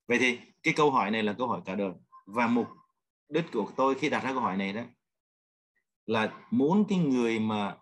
Vậy 0.08 0.18
thì 0.18 0.38
cái 0.62 0.74
câu 0.76 0.90
hỏi 0.90 1.10
này 1.10 1.22
là 1.22 1.32
câu 1.38 1.48
hỏi 1.48 1.60
cả 1.64 1.74
đời. 1.74 1.92
Và 2.26 2.46
mục 2.46 2.66
đích 3.28 3.44
của 3.52 3.72
tôi 3.76 3.94
khi 3.94 4.10
đặt 4.10 4.24
ra 4.24 4.32
câu 4.32 4.40
hỏi 4.40 4.56
này 4.56 4.72
đó 4.72 4.82
là 6.06 6.46
muốn 6.50 6.84
cái 6.88 6.98
người 6.98 7.38
mà 7.38 7.76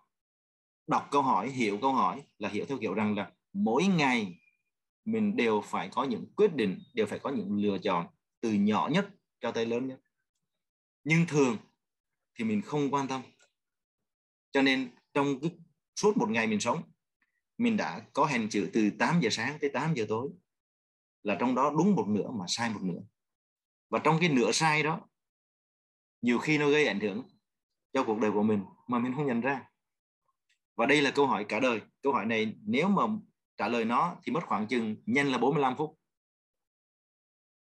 đọc 0.87 1.07
câu 1.11 1.21
hỏi, 1.21 1.49
hiểu 1.49 1.77
câu 1.81 1.93
hỏi 1.93 2.23
là 2.37 2.49
hiểu 2.49 2.65
theo 2.65 2.77
kiểu 2.77 2.93
rằng 2.93 3.17
là 3.17 3.31
mỗi 3.53 3.85
ngày 3.85 4.39
mình 5.05 5.35
đều 5.35 5.61
phải 5.61 5.89
có 5.89 6.03
những 6.03 6.33
quyết 6.35 6.55
định, 6.55 6.79
đều 6.93 7.05
phải 7.05 7.19
có 7.19 7.29
những 7.29 7.57
lựa 7.57 7.77
chọn 7.77 8.07
từ 8.41 8.53
nhỏ 8.53 8.89
nhất 8.91 9.09
cho 9.41 9.51
tới 9.51 9.65
lớn 9.65 9.87
nhất. 9.87 9.99
Nhưng 11.03 11.25
thường 11.27 11.57
thì 12.35 12.45
mình 12.45 12.61
không 12.61 12.93
quan 12.93 13.07
tâm. 13.07 13.21
Cho 14.51 14.61
nên 14.61 14.91
trong 15.13 15.39
cái 15.41 15.51
suốt 15.95 16.17
một 16.17 16.29
ngày 16.29 16.47
mình 16.47 16.59
sống, 16.59 16.83
mình 17.57 17.77
đã 17.77 18.05
có 18.13 18.25
hành 18.25 18.49
chữ 18.49 18.69
từ 18.73 18.89
8 18.99 19.19
giờ 19.21 19.29
sáng 19.31 19.57
tới 19.61 19.69
8 19.69 19.93
giờ 19.93 20.05
tối 20.09 20.29
là 21.23 21.37
trong 21.39 21.55
đó 21.55 21.73
đúng 21.77 21.95
một 21.95 22.07
nửa 22.07 22.31
mà 22.31 22.45
sai 22.47 22.69
một 22.69 22.81
nửa. 22.83 22.99
Và 23.89 23.99
trong 23.99 24.17
cái 24.19 24.29
nửa 24.29 24.51
sai 24.51 24.83
đó, 24.83 25.09
nhiều 26.21 26.39
khi 26.39 26.57
nó 26.57 26.69
gây 26.69 26.87
ảnh 26.87 26.99
hưởng 26.99 27.23
cho 27.93 28.03
cuộc 28.03 28.19
đời 28.19 28.31
của 28.31 28.43
mình 28.43 28.63
mà 28.87 28.99
mình 28.99 29.13
không 29.15 29.27
nhận 29.27 29.41
ra. 29.41 29.69
Và 30.75 30.85
đây 30.85 31.01
là 31.01 31.11
câu 31.11 31.27
hỏi 31.27 31.45
cả 31.49 31.59
đời. 31.59 31.81
Câu 32.01 32.13
hỏi 32.13 32.25
này 32.25 32.55
nếu 32.65 32.87
mà 32.87 33.03
trả 33.57 33.67
lời 33.67 33.85
nó 33.85 34.15
thì 34.23 34.31
mất 34.31 34.43
khoảng 34.45 34.67
chừng 34.67 34.95
nhanh 35.05 35.31
là 35.31 35.37
45 35.37 35.75
phút. 35.77 35.99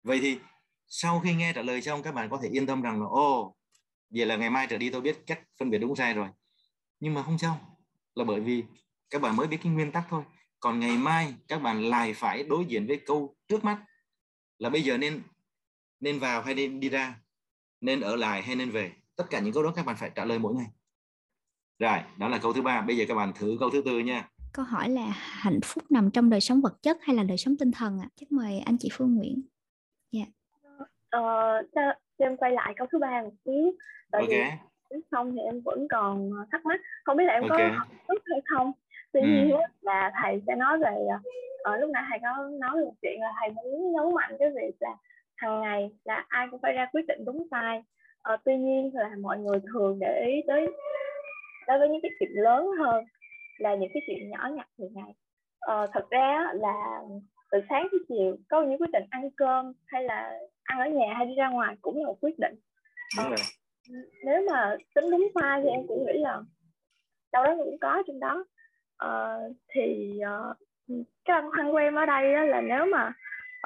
Vậy 0.03 0.19
thì 0.23 0.39
sau 0.87 1.21
khi 1.21 1.35
nghe 1.35 1.53
trả 1.53 1.63
lời 1.63 1.83
xong, 1.83 2.03
các 2.03 2.15
bạn 2.15 2.31
có 2.31 2.39
thể 2.43 2.49
yên 2.49 2.67
tâm 2.67 2.83
rằng 2.83 3.01
là 3.01 3.07
ô 3.07 3.57
vậy 4.11 4.27
là 4.27 4.37
ngày 4.37 4.51
mai 4.51 4.67
trở 4.71 4.79
đi 4.79 4.91
tôi 4.91 5.01
biết 5.01 5.23
cách 5.27 5.41
phân 5.59 5.71
biệt 5.71 5.79
đúng 5.79 5.97
sai 5.97 6.15
rồi. 6.15 6.29
Nhưng 7.01 7.15
mà 7.15 7.23
không 7.23 7.39
sao, 7.39 7.79
là 8.15 8.25
bởi 8.25 8.41
vì 8.41 8.65
các 9.11 9.23
bạn 9.23 9.37
mới 9.37 9.47
biết 9.47 9.59
cái 9.63 9.73
nguyên 9.73 9.93
tắc 9.93 10.05
thôi. 10.09 10.23
Còn 10.61 10.81
ngày 10.81 10.99
mai 10.99 11.35
các 11.49 11.63
bạn 11.63 11.85
lại 11.85 12.15
phải 12.15 12.43
đối 12.43 12.65
diện 12.65 12.87
với 12.87 13.01
câu 13.07 13.37
trước 13.49 13.65
mắt 13.65 13.85
là 14.59 14.71
bây 14.71 14.83
giờ 14.83 14.99
nên 14.99 15.23
nên 16.01 16.19
vào 16.19 16.43
hay 16.43 16.55
nên 16.55 16.81
đi 16.81 16.89
ra, 16.89 17.21
nên 17.81 18.01
ở 18.01 18.17
lại 18.17 18.43
hay 18.43 18.57
nên 18.57 18.71
về. 18.71 18.93
Tất 19.17 19.25
cả 19.31 19.41
những 19.41 19.55
câu 19.55 19.63
đó 19.63 19.73
các 19.77 19.87
bạn 19.87 19.97
phải 19.97 20.11
trả 20.15 20.25
lời 20.25 20.39
mỗi 20.39 20.55
ngày. 20.55 20.67
Rồi, 21.79 21.99
đó 22.17 22.29
là 22.29 22.39
câu 22.39 22.53
thứ 22.53 22.63
ba. 22.63 22.81
Bây 22.81 22.97
giờ 22.97 23.05
các 23.09 23.15
bạn 23.15 23.33
thử 23.35 23.57
câu 23.61 23.71
thứ 23.71 23.83
tư 23.85 23.99
nha 23.99 24.29
câu 24.57 24.65
hỏi 24.65 24.89
là 24.89 25.07
hạnh 25.17 25.61
phúc 25.65 25.85
nằm 25.91 26.11
trong 26.11 26.31
đời 26.31 26.41
sống 26.41 26.61
vật 26.61 26.83
chất 26.83 26.97
hay 27.03 27.17
là 27.17 27.23
đời 27.23 27.37
sống 27.37 27.55
tinh 27.59 27.71
thần 27.73 27.99
ạ 27.99 28.09
à? 28.11 28.15
chắc 28.17 28.33
mời 28.33 28.63
anh 28.67 28.77
chị 28.79 28.89
Phương 28.93 29.15
Nguyễn 29.15 29.43
dạ 30.13 30.21
yeah. 30.21 30.89
ờ, 31.11 31.63
cho, 31.75 31.81
em 32.19 32.37
quay 32.37 32.53
lại 32.53 32.75
câu 32.77 32.87
thứ 32.93 32.99
ba 32.99 33.23
một 33.23 33.33
xíu 33.45 33.73
tại 34.13 34.23
okay. 34.23 34.59
vì 34.91 34.97
xong 35.11 35.33
thì 35.33 35.41
em 35.41 35.61
vẫn 35.65 35.87
còn 35.91 36.31
thắc 36.53 36.67
mắc 36.67 36.81
không 37.05 37.17
biết 37.17 37.25
là 37.25 37.33
em 37.33 37.43
okay. 37.43 37.71
có 37.71 37.79
học 37.79 37.89
hay 38.09 38.41
không 38.45 38.73
tuy 39.13 39.21
ừ. 39.21 39.27
nhiên 39.27 39.57
là 39.81 40.13
thầy 40.23 40.43
sẽ 40.47 40.55
nói 40.55 40.79
về 40.79 41.07
ở 41.65 41.73
ờ, 41.73 41.77
lúc 41.77 41.91
nãy 41.91 42.05
thầy 42.11 42.19
có 42.23 42.49
nói 42.61 42.77
về 42.77 42.91
chuyện 43.03 43.21
là 43.21 43.33
thầy 43.41 43.51
muốn 43.51 43.93
nhấn 43.93 44.15
mạnh 44.15 44.37
cái 44.39 44.49
việc 44.51 44.77
là 44.81 44.97
hàng 45.37 45.61
ngày 45.61 45.91
là 46.05 46.25
ai 46.29 46.47
cũng 46.51 46.61
phải 46.63 46.73
ra 46.73 46.87
quyết 46.93 47.07
định 47.09 47.25
đúng 47.25 47.47
sai 47.51 47.83
ờ, 48.23 48.37
tuy 48.45 48.57
nhiên 48.57 48.91
là 48.95 49.11
mọi 49.21 49.39
người 49.39 49.59
thường 49.73 49.99
để 50.01 50.25
ý 50.27 50.43
tới 50.47 50.67
đối 51.67 51.79
với 51.79 51.89
những 51.89 52.03
cái 52.03 52.11
chuyện 52.19 52.31
lớn 52.35 52.67
hơn 52.79 53.05
là 53.59 53.75
những 53.75 53.91
cái 53.95 54.03
chuyện 54.07 54.31
nhỏ 54.31 54.49
nhặt 54.53 54.69
thường 54.79 54.93
ngày. 54.95 55.15
Ờ, 55.59 55.87
thật 55.93 56.11
ra 56.11 56.47
là 56.55 57.01
từ 57.51 57.59
sáng 57.69 57.89
tới 57.91 58.01
chiều 58.09 58.37
có 58.49 58.63
những 58.63 58.81
quyết 58.81 58.91
định 58.93 59.05
ăn 59.11 59.31
cơm 59.37 59.73
hay 59.87 60.05
là 60.05 60.39
ăn 60.63 60.79
ở 60.81 60.87
nhà 60.87 61.15
hay 61.17 61.27
đi 61.27 61.35
ra 61.35 61.49
ngoài 61.49 61.77
cũng 61.81 61.99
là 62.01 62.07
một 62.07 62.19
quyết 62.21 62.39
định. 62.39 62.55
Ờ, 63.19 63.35
nếu 64.25 64.47
mà 64.51 64.77
tính 64.95 65.11
đúng 65.11 65.29
sai 65.35 65.61
thì 65.63 65.69
em 65.69 65.87
cũng 65.89 66.07
nghĩ 66.07 66.19
là 66.19 66.43
đâu 67.33 67.45
đó 67.45 67.55
cũng 67.65 67.79
có 67.81 68.03
trong 68.07 68.21
đó. 68.21 68.45
Ờ, 68.97 69.41
thì 69.69 70.19
uh, 70.23 70.57
cái 71.25 71.43
băn 71.43 71.51
khoăn 71.51 71.71
của 71.71 71.77
em 71.77 71.95
ở 71.95 72.07
đây 72.07 72.35
á, 72.35 72.45
là 72.45 72.61
nếu 72.61 72.87
mà 72.93 73.13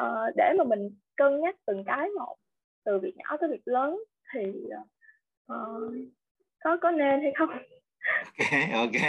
uh, 0.02 0.36
để 0.36 0.52
mà 0.58 0.64
mình 0.64 0.90
cân 1.16 1.40
nhắc 1.40 1.56
từng 1.66 1.84
cái 1.86 2.08
một 2.08 2.36
từ 2.84 2.98
việc 2.98 3.16
nhỏ 3.16 3.36
tới 3.40 3.50
việc 3.50 3.62
lớn 3.64 3.98
thì 4.32 4.52
uh, 5.52 5.94
có 6.64 6.76
có 6.80 6.90
nên 6.90 7.22
hay 7.22 7.32
không? 7.36 7.48
Ok 7.48 8.70
ok 8.72 9.02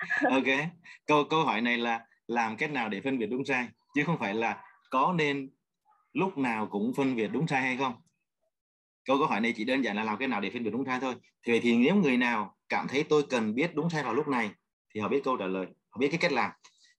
ok. 0.30 0.68
Câu 1.06 1.24
câu 1.24 1.44
hỏi 1.44 1.60
này 1.60 1.78
là 1.78 2.06
làm 2.26 2.56
cách 2.56 2.70
nào 2.70 2.88
để 2.88 3.00
phân 3.00 3.18
biệt 3.18 3.26
đúng 3.26 3.44
sai? 3.44 3.68
Chứ 3.94 4.04
không 4.04 4.18
phải 4.18 4.34
là 4.34 4.62
có 4.90 5.14
nên 5.18 5.50
lúc 6.12 6.38
nào 6.38 6.66
cũng 6.66 6.92
phân 6.96 7.16
biệt 7.16 7.28
đúng 7.32 7.46
sai 7.46 7.62
hay 7.62 7.76
không? 7.76 7.94
Câu 9.04 9.18
câu 9.18 9.26
hỏi 9.26 9.40
này 9.40 9.54
chỉ 9.56 9.64
đơn 9.64 9.84
giản 9.84 9.96
là 9.96 10.04
làm 10.04 10.16
cái 10.18 10.28
nào 10.28 10.40
để 10.40 10.50
phân 10.50 10.64
biệt 10.64 10.70
đúng 10.70 10.84
sai 10.86 11.00
thôi. 11.00 11.14
Thì 11.46 11.52
vậy 11.52 11.60
thì 11.62 11.76
nếu 11.76 11.96
người 11.96 12.16
nào 12.16 12.56
cảm 12.68 12.88
thấy 12.88 13.04
tôi 13.04 13.22
cần 13.30 13.54
biết 13.54 13.74
đúng 13.74 13.90
sai 13.90 14.02
vào 14.02 14.14
lúc 14.14 14.28
này, 14.28 14.50
thì 14.94 15.00
họ 15.00 15.08
biết 15.08 15.20
câu 15.24 15.36
trả 15.36 15.46
lời. 15.46 15.66
Họ 15.90 15.98
biết 15.98 16.08
cái 16.10 16.18
cách 16.18 16.32
làm. 16.32 16.50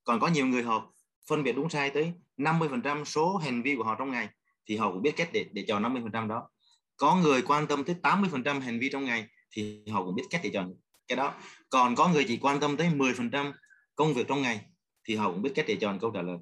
Còn 0.04 0.20
có 0.20 0.28
nhiều 0.28 0.48
người 0.48 0.64
họ 0.64 0.94
phân 1.30 1.44
biệt 1.44 1.52
đúng 1.52 1.70
sai 1.70 1.90
tới 1.90 2.14
50% 2.38 3.06
số 3.06 3.38
hành 3.38 3.62
vi 3.62 3.76
của 3.76 3.84
họ 3.84 3.96
trong 4.00 4.12
ngày, 4.12 4.30
thì 4.66 4.78
họ 4.78 4.92
cũng 4.92 5.02
biết 5.02 5.16
cách 5.18 5.30
để 5.34 5.46
để 5.54 5.66
chọn 5.68 5.84
50% 5.84 6.28
đó. 6.28 6.50
Có 6.98 7.16
người 7.16 7.42
quan 7.42 7.68
tâm 7.68 7.84
tới 7.84 7.96
80% 8.04 8.60
hành 8.60 8.80
vi 8.80 8.90
trong 8.92 9.06
ngày, 9.06 9.28
thì 9.52 9.84
họ 9.92 10.04
cũng 10.04 10.16
biết 10.16 10.24
cách 10.30 10.42
để 10.44 10.50
chọn 10.54 10.74
cái 11.08 11.16
đó. 11.16 11.34
Còn 11.70 11.96
có 11.96 12.08
người 12.08 12.26
chỉ 12.28 12.38
quan 12.38 12.60
tâm 12.60 12.78
tới 12.78 12.90
10% 12.90 13.54
công 13.96 14.14
việc 14.14 14.28
trong 14.28 14.42
ngày 14.42 14.62
thì 15.04 15.16
họ 15.16 15.32
cũng 15.32 15.42
biết 15.42 15.52
cách 15.56 15.66
để 15.68 15.78
chọn 15.82 16.00
câu 16.00 16.12
trả 16.12 16.22
lời. 16.22 16.38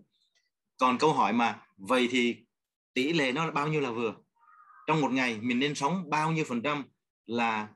Còn 0.78 0.98
câu 0.98 1.14
hỏi 1.14 1.34
mà, 1.34 1.62
vậy 1.78 2.08
thì 2.12 2.38
tỷ 2.94 3.14
lệ 3.14 3.32
nó 3.32 3.46
là 3.46 3.52
bao 3.52 3.68
nhiêu 3.68 3.82
là 3.82 3.92
vừa? 3.92 4.14
Trong 4.88 5.02
một 5.02 5.12
ngày 5.12 5.40
mình 5.42 5.60
nên 5.60 5.76
sống 5.76 6.10
bao 6.10 6.32
nhiêu 6.32 6.46
phần 6.48 6.62
trăm 6.62 6.84
là 7.26 7.68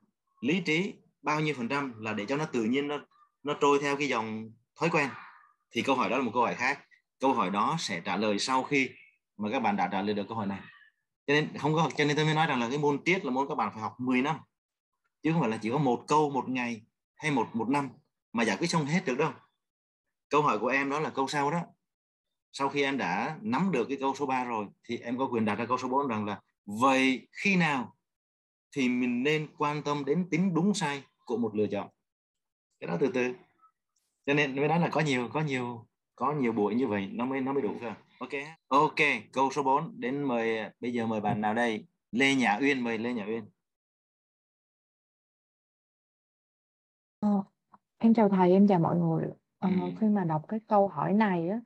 lý 0.42 0.62
trí, 0.66 0.94
bao 1.22 1.40
nhiêu 1.40 1.54
phần 1.58 1.68
trăm 1.68 1.94
là 2.00 2.14
để 2.14 2.26
cho 2.26 2.38
nó 2.38 2.46
tự 2.46 2.64
nhiên 2.64 2.88
nó 2.88 3.00
nó 3.44 3.54
trôi 3.62 3.80
theo 3.82 3.98
cái 3.98 4.08
dòng 4.08 4.52
thói 4.80 4.90
quen? 4.90 5.10
Thì 5.72 5.82
câu 5.82 5.96
hỏi 5.96 6.10
đó 6.10 6.18
là 6.18 6.24
một 6.24 6.32
câu 6.34 6.44
hỏi 6.44 6.56
khác. 6.56 6.80
Câu 7.20 7.34
hỏi 7.34 7.50
đó 7.50 7.76
sẽ 7.80 8.02
trả 8.06 8.18
lời 8.18 8.40
sau 8.40 8.64
khi 8.64 8.90
mà 9.38 9.50
các 9.52 9.60
bạn 9.60 9.76
đã 9.76 9.90
trả 9.92 10.02
lời 10.02 10.14
được 10.14 10.24
câu 10.28 10.38
hỏi 10.38 10.48
này. 10.48 10.60
Cho 11.28 11.34
nên, 11.34 11.58
không 11.58 11.74
có, 11.74 11.90
cho 11.98 12.06
nên 12.06 12.16
tôi 12.16 12.26
mới 12.26 12.34
nói 12.34 12.48
rằng 12.48 12.60
là 12.60 12.70
cái 12.70 12.78
môn 12.78 13.04
triết 13.06 13.26
là 13.26 13.32
môn 13.32 13.48
các 13.50 13.56
bạn 13.56 13.72
phải 13.74 13.82
học 13.82 13.94
10 14.00 14.22
năm 14.22 14.36
chứ 15.24 15.32
không 15.32 15.42
phải 15.42 15.50
là 15.50 15.58
chỉ 15.58 15.70
có 15.70 15.78
một 15.78 16.04
câu 16.08 16.30
một 16.30 16.50
ngày 16.50 16.82
hay 17.16 17.32
một 17.32 17.48
một 17.54 17.70
năm 17.70 17.90
mà 18.34 18.44
giải 18.44 18.58
quyết 18.58 18.68
xong 18.68 18.86
hết 18.86 19.06
được 19.06 19.18
đâu. 19.18 19.32
Câu 20.30 20.42
hỏi 20.42 20.60
của 20.60 20.68
em 20.68 20.90
đó 20.90 21.00
là 21.00 21.10
câu 21.10 21.28
sau 21.28 21.52
đó. 21.52 21.62
Sau 22.52 22.70
khi 22.70 22.84
em 22.84 22.98
đã 22.98 23.38
nắm 23.42 23.72
được 23.72 23.86
cái 23.88 23.98
câu 23.98 24.16
số 24.16 24.26
3 24.26 24.44
rồi, 24.44 24.68
thì 24.84 24.98
em 24.98 25.18
có 25.18 25.28
quyền 25.32 25.46
đặt 25.46 25.56
ra 25.56 25.66
câu 25.66 25.78
số 25.78 25.88
4 25.88 26.08
rằng 26.08 26.26
là, 26.26 26.42
vậy 26.66 27.28
khi 27.32 27.56
nào 27.56 27.96
thì 28.76 28.90
mình 28.90 29.24
nên 29.24 29.48
quan 29.58 29.84
tâm 29.84 30.06
đến 30.06 30.28
tính 30.32 30.54
đúng 30.54 30.74
sai 30.74 31.04
của 31.26 31.38
một 31.38 31.56
lựa 31.56 31.68
chọn? 31.68 31.90
Cái 32.80 32.88
đó 32.88 32.98
từ 33.00 33.12
từ. 33.14 33.34
Cho 34.26 34.34
nên 34.34 34.56
mới 34.56 34.68
nói 34.68 34.80
là 34.80 34.90
có 34.90 35.02
nhiều 35.02 35.30
có 35.34 35.42
nhiều 35.42 35.88
có 36.16 36.34
nhiều 36.34 36.52
buổi 36.52 36.76
như 36.76 36.88
vậy, 36.88 37.10
nó 37.12 37.26
mới 37.26 37.42
nó 37.42 37.54
mới 37.54 37.62
đủ 37.62 37.76
cơ. 37.82 37.94
Ok 38.20 38.30
ok, 38.68 39.00
câu 39.32 39.52
số 39.52 39.64
4 39.64 39.94
đến 40.00 40.24
mời, 40.24 40.70
bây 40.80 40.94
giờ 40.94 41.06
mời 41.06 41.22
bạn 41.22 41.42
nào 41.42 41.54
đây? 41.54 41.86
Lê 42.12 42.36
Nhã 42.36 42.58
Uyên, 42.62 42.84
mời 42.84 42.98
Lê 42.98 43.14
Nhã 43.14 43.26
Uyên. 43.26 43.44
Ờ, 47.24 47.44
em 47.98 48.14
chào 48.14 48.30
thầy, 48.30 48.52
em 48.52 48.68
chào 48.68 48.80
mọi 48.80 48.96
người. 48.96 49.26
Ờ, 49.60 49.70
ừ. 49.70 49.92
khi 50.00 50.08
mà 50.08 50.24
đọc 50.24 50.42
cái 50.48 50.60
câu 50.68 50.88
hỏi 50.88 51.14
này 51.14 51.50
á, 51.50 51.60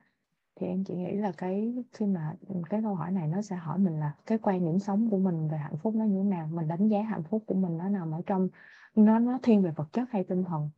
thì 0.60 0.66
em 0.66 0.84
chỉ 0.84 0.94
nghĩ 0.94 1.12
là 1.12 1.32
cái 1.38 1.74
khi 1.92 2.06
mà 2.06 2.32
cái 2.70 2.80
câu 2.82 2.94
hỏi 2.94 3.10
này 3.10 3.28
nó 3.28 3.42
sẽ 3.42 3.56
hỏi 3.56 3.78
mình 3.78 4.00
là 4.00 4.12
cái 4.26 4.38
quan 4.42 4.64
điểm 4.64 4.78
sống 4.78 5.10
của 5.10 5.18
mình 5.18 5.48
về 5.48 5.58
hạnh 5.58 5.76
phúc 5.82 5.94
nó 5.94 6.04
như 6.04 6.22
thế 6.22 6.28
nào, 6.28 6.48
mình 6.52 6.68
đánh 6.68 6.88
giá 6.88 7.02
hạnh 7.02 7.22
phúc 7.30 7.42
của 7.46 7.54
mình 7.54 7.78
nó 7.78 7.88
nằm 7.88 8.12
ở 8.12 8.20
trong 8.26 8.48
nó 8.94 9.18
nó 9.18 9.38
thiên 9.42 9.62
về 9.62 9.70
vật 9.76 9.88
chất 9.92 10.04
hay 10.10 10.24
tinh 10.24 10.44
thần. 10.44 10.70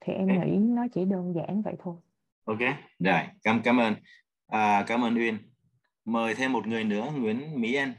Thì 0.00 0.12
em 0.12 0.26
nghĩ 0.26 0.56
nó 0.56 0.86
chỉ 0.94 1.04
đơn 1.04 1.34
giản 1.34 1.62
vậy 1.62 1.74
thôi. 1.78 1.96
ok 2.44 2.60
rồi 2.98 3.20
cảm 3.42 3.60
cảm 3.64 3.80
ơn 3.80 3.94
à, 4.46 4.84
cảm 4.86 5.04
ơn 5.04 5.14
Uyên 5.14 5.38
mời 6.04 6.34
thêm 6.34 6.52
một 6.52 6.66
người 6.66 6.84
nữa 6.84 7.12
Nguyễn 7.16 7.60
Mỹ 7.60 7.74
Anh 7.74 7.92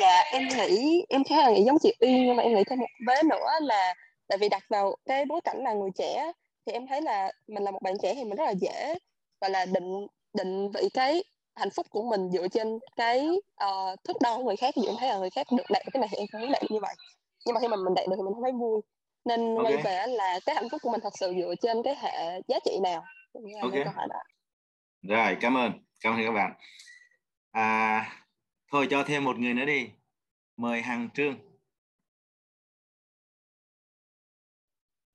dạ 0.00 0.22
em 0.32 0.48
nghĩ 0.48 1.04
em 1.08 1.24
khá 1.24 1.36
là 1.36 1.50
nghĩ 1.50 1.64
giống 1.64 1.78
chị 1.82 1.92
Uyên 2.00 2.26
nhưng 2.26 2.36
mà 2.36 2.42
em 2.42 2.54
nghĩ 2.54 2.62
thêm 2.70 2.78
một 2.78 2.86
vế 3.06 3.22
nữa 3.22 3.48
là 3.60 3.94
tại 4.32 4.38
vì 4.38 4.48
đặt 4.48 4.62
vào 4.68 4.96
cái 5.04 5.24
bối 5.24 5.40
cảnh 5.44 5.62
là 5.62 5.72
người 5.72 5.90
trẻ 5.94 6.32
thì 6.66 6.72
em 6.72 6.86
thấy 6.86 7.02
là 7.02 7.32
mình 7.48 7.62
là 7.62 7.70
một 7.70 7.82
bạn 7.82 7.94
trẻ 8.02 8.14
thì 8.14 8.24
mình 8.24 8.36
rất 8.36 8.44
là 8.44 8.50
dễ 8.50 8.98
gọi 9.40 9.50
là 9.50 9.66
định 9.66 10.06
định 10.34 10.70
vị 10.70 10.88
cái 10.94 11.24
hạnh 11.54 11.70
phúc 11.70 11.86
của 11.90 12.02
mình 12.02 12.30
dựa 12.30 12.48
trên 12.48 12.78
cái 12.96 13.28
uh, 13.64 14.04
thước 14.04 14.16
đo 14.20 14.36
của 14.36 14.44
người 14.44 14.56
khác. 14.56 14.74
Ví 14.76 14.82
dụ 14.82 14.88
em 14.88 14.96
thấy 14.98 15.08
là 15.08 15.18
người 15.18 15.30
khác 15.30 15.46
được 15.56 15.62
đạt 15.70 15.82
cái 15.92 16.00
này 16.00 16.08
thì 16.12 16.18
em 16.18 16.26
không 16.32 16.40
muốn 16.40 16.52
đạt 16.52 16.62
như 16.70 16.80
vậy. 16.80 16.94
Nhưng 17.46 17.54
mà 17.54 17.60
khi 17.60 17.68
mà 17.68 17.76
mình 17.76 17.94
đạt 17.94 18.08
được 18.08 18.16
thì 18.16 18.22
mình 18.22 18.34
không 18.34 18.42
thấy 18.42 18.52
vui. 18.52 18.80
Nên 19.24 19.56
Ok. 19.56 19.64
quay 19.64 19.76
về 19.76 20.06
là 20.06 20.40
cái 20.46 20.54
hạnh 20.54 20.68
phúc 20.70 20.82
của 20.82 20.90
mình 20.90 21.00
thật 21.00 21.18
sự 21.20 21.34
dựa 21.36 21.54
trên 21.62 21.82
cái 21.82 21.94
hệ 21.94 22.40
giá 22.48 22.58
trị 22.64 22.78
nào? 22.82 23.04
Ok. 23.62 23.72
rồi 25.02 25.36
cảm 25.40 25.56
ơn. 25.56 25.72
Cảm 26.00 26.14
ơn 26.14 26.26
các 26.26 26.32
bạn. 26.32 26.52
À, 27.50 28.06
thôi 28.72 28.86
cho 28.90 29.04
thêm 29.06 29.24
một 29.24 29.38
người 29.38 29.54
nữa 29.54 29.64
đi. 29.64 29.90
Mời 30.56 30.82
Hằng 30.82 31.08
Trương 31.14 31.51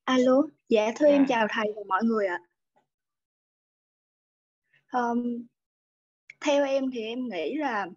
Alo, 0.07 0.43
dạ 0.69 0.91
thưa 0.95 1.05
em 1.07 1.25
Dạ. 1.29 1.35
chào 1.35 1.47
thầy 1.51 1.73
và 1.75 1.81
mọi 1.87 2.03
người 2.03 2.27
ạ. 2.27 2.39
Ờm, 4.91 5.23
theo 6.45 6.65
em 6.65 6.91
thì 6.93 7.01
em 7.05 7.29
nghĩ 7.29 7.55
là 7.55 7.87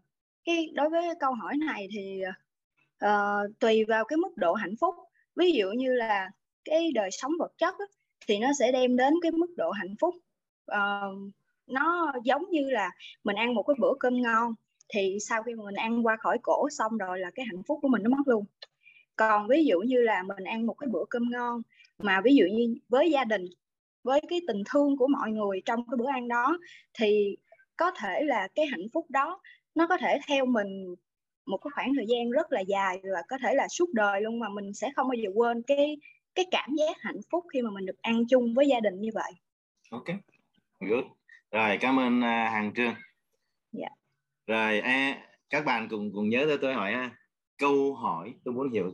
cái 0.45 0.69
đối 0.75 0.91
với 0.91 1.03
cái 1.07 1.15
câu 1.21 1.35
hỏi 1.35 1.57
này 1.67 1.89
thì 1.93 2.23
ờ, 2.99 3.39
tùy 3.61 3.85
vào 3.89 4.05
cái 4.05 4.17
mức 4.17 4.31
độ 4.37 4.55
hạnh 4.55 4.75
phúc. 4.81 4.95
Ví 5.37 5.53
dụ 5.53 5.67
như 5.77 5.95
là 5.95 6.31
cái 6.65 6.93
đời 6.95 7.11
sống 7.13 7.33
vật 7.39 7.53
chất 7.59 7.75
á, 7.79 7.87
thì 8.29 8.39
nó 8.39 8.49
sẽ 8.59 8.73
đem 8.73 8.97
đến 8.97 9.15
cái 9.23 9.33
mức 9.33 9.55
độ 9.57 9.71
hạnh 9.71 9.95
phúc. 10.01 10.15
Ờ, 10.67 11.03
nó 11.67 12.13
giống 12.25 12.45
như 12.51 12.71
là 12.71 12.91
mình 13.25 13.37
ăn 13.37 13.55
một 13.55 13.63
cái 13.63 13.75
bữa 13.81 13.95
cơm 14.01 14.23
ngon 14.23 14.55
thì 14.95 15.19
sau 15.29 15.43
khi 15.43 15.55
mà 15.55 15.65
mình 15.65 15.75
ăn 15.77 16.07
qua 16.07 16.17
khỏi 16.21 16.39
cổ 16.43 16.69
xong 16.71 16.99
rồi 16.99 17.19
là 17.19 17.31
cái 17.35 17.47
hạnh 17.47 17.63
phúc 17.69 17.79
của 17.83 17.89
mình 17.89 18.03
nó 18.05 18.11
mất 18.11 18.29
luôn. 18.29 18.45
Còn 19.21 19.49
ví 19.49 19.65
dụ 19.65 19.79
như 19.81 20.03
là 20.03 20.23
mình 20.23 20.45
ăn 20.45 20.67
một 20.67 20.75
cái 20.75 20.89
bữa 20.93 21.05
cơm 21.11 21.31
ngon 21.31 21.63
mà 21.99 22.21
ví 22.25 22.35
dụ 22.35 22.45
như 22.53 22.75
với 22.89 23.11
gia 23.11 23.25
đình 23.25 23.45
với 24.03 24.21
cái 24.29 24.41
tình 24.49 24.63
thương 24.73 24.97
của 24.97 25.09
mọi 25.09 25.31
người 25.31 25.63
trong 25.65 25.85
cái 25.91 25.97
bữa 25.97 26.09
ăn 26.09 26.29
đó 26.29 26.59
thì 26.99 27.37
có 27.77 27.91
thể 27.91 28.23
là 28.25 28.49
cái 28.55 28.67
hạnh 28.67 28.87
phúc 28.93 29.07
đó 29.09 29.41
nó 29.75 29.87
có 29.87 29.97
thể 29.97 30.19
theo 30.29 30.47
mình 30.47 30.95
một 31.47 31.57
cái 31.57 31.71
khoảng 31.75 31.93
thời 31.97 32.07
gian 32.09 32.31
rất 32.31 32.53
là 32.53 32.61
dài 32.61 33.01
và 33.03 33.23
có 33.29 33.39
thể 33.43 33.55
là 33.55 33.69
suốt 33.69 33.93
đời 33.93 34.21
luôn 34.21 34.39
mà 34.39 34.49
mình 34.49 34.73
sẽ 34.75 34.91
không 34.97 35.09
bao 35.09 35.15
giờ 35.15 35.31
quên 35.35 35.63
cái 35.63 35.97
cái 36.35 36.45
cảm 36.51 36.71
giác 36.79 36.97
hạnh 37.01 37.21
phúc 37.33 37.45
khi 37.53 37.63
mà 37.63 37.71
mình 37.71 37.87
được 37.87 38.03
ăn 38.03 38.25
chung 38.29 38.55
với 38.55 38.67
gia 38.69 38.81
đình 38.81 39.01
như 39.01 39.11
vậy. 39.15 39.33
ok 39.91 40.07
good 40.81 41.05
rồi 41.51 41.79
cảm 41.81 41.99
ơn 41.99 42.21
à, 42.25 42.51
Hằng 42.53 42.73
Trương 42.75 42.95
Dạ. 43.73 43.89
rồi 44.47 44.81
à, 44.81 45.23
các 45.51 45.65
bạn 45.65 45.89
cùng 45.91 46.11
cùng 46.15 46.29
nhớ 46.29 46.45
tới 46.49 46.59
tôi 46.63 46.75
hỏi 46.75 46.93
ha 46.93 47.11
câu 47.59 47.95
hỏi 47.95 48.35
tôi 48.45 48.55
muốn 48.55 48.71
hiểu 48.73 48.93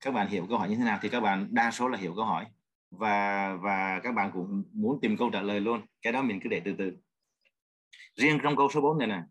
các 0.00 0.10
bạn 0.10 0.28
hiểu 0.28 0.46
câu 0.48 0.58
hỏi 0.58 0.68
như 0.68 0.76
thế 0.76 0.84
nào 0.84 0.98
thì 1.02 1.08
các 1.08 1.20
bạn, 1.20 1.48
đa 1.50 1.70
số 1.70 1.88
là 1.88 1.98
hiểu 1.98 2.14
câu 2.14 2.24
hỏi. 2.24 2.46
Và 2.90 3.54
và 3.54 4.00
các 4.02 4.12
bạn 4.12 4.30
cũng 4.32 4.62
muốn 4.72 4.98
tìm 5.02 5.16
câu 5.16 5.30
trả 5.30 5.42
lời 5.42 5.60
luôn. 5.60 5.86
Cái 6.02 6.12
đó 6.12 6.22
mình 6.22 6.40
cứ 6.42 6.48
để 6.48 6.62
từ 6.64 6.74
từ. 6.78 6.96
Riêng 8.16 8.38
trong 8.42 8.56
câu 8.56 8.68
số 8.70 8.80
4 8.80 8.98
này 8.98 9.08
nè. 9.08 9.22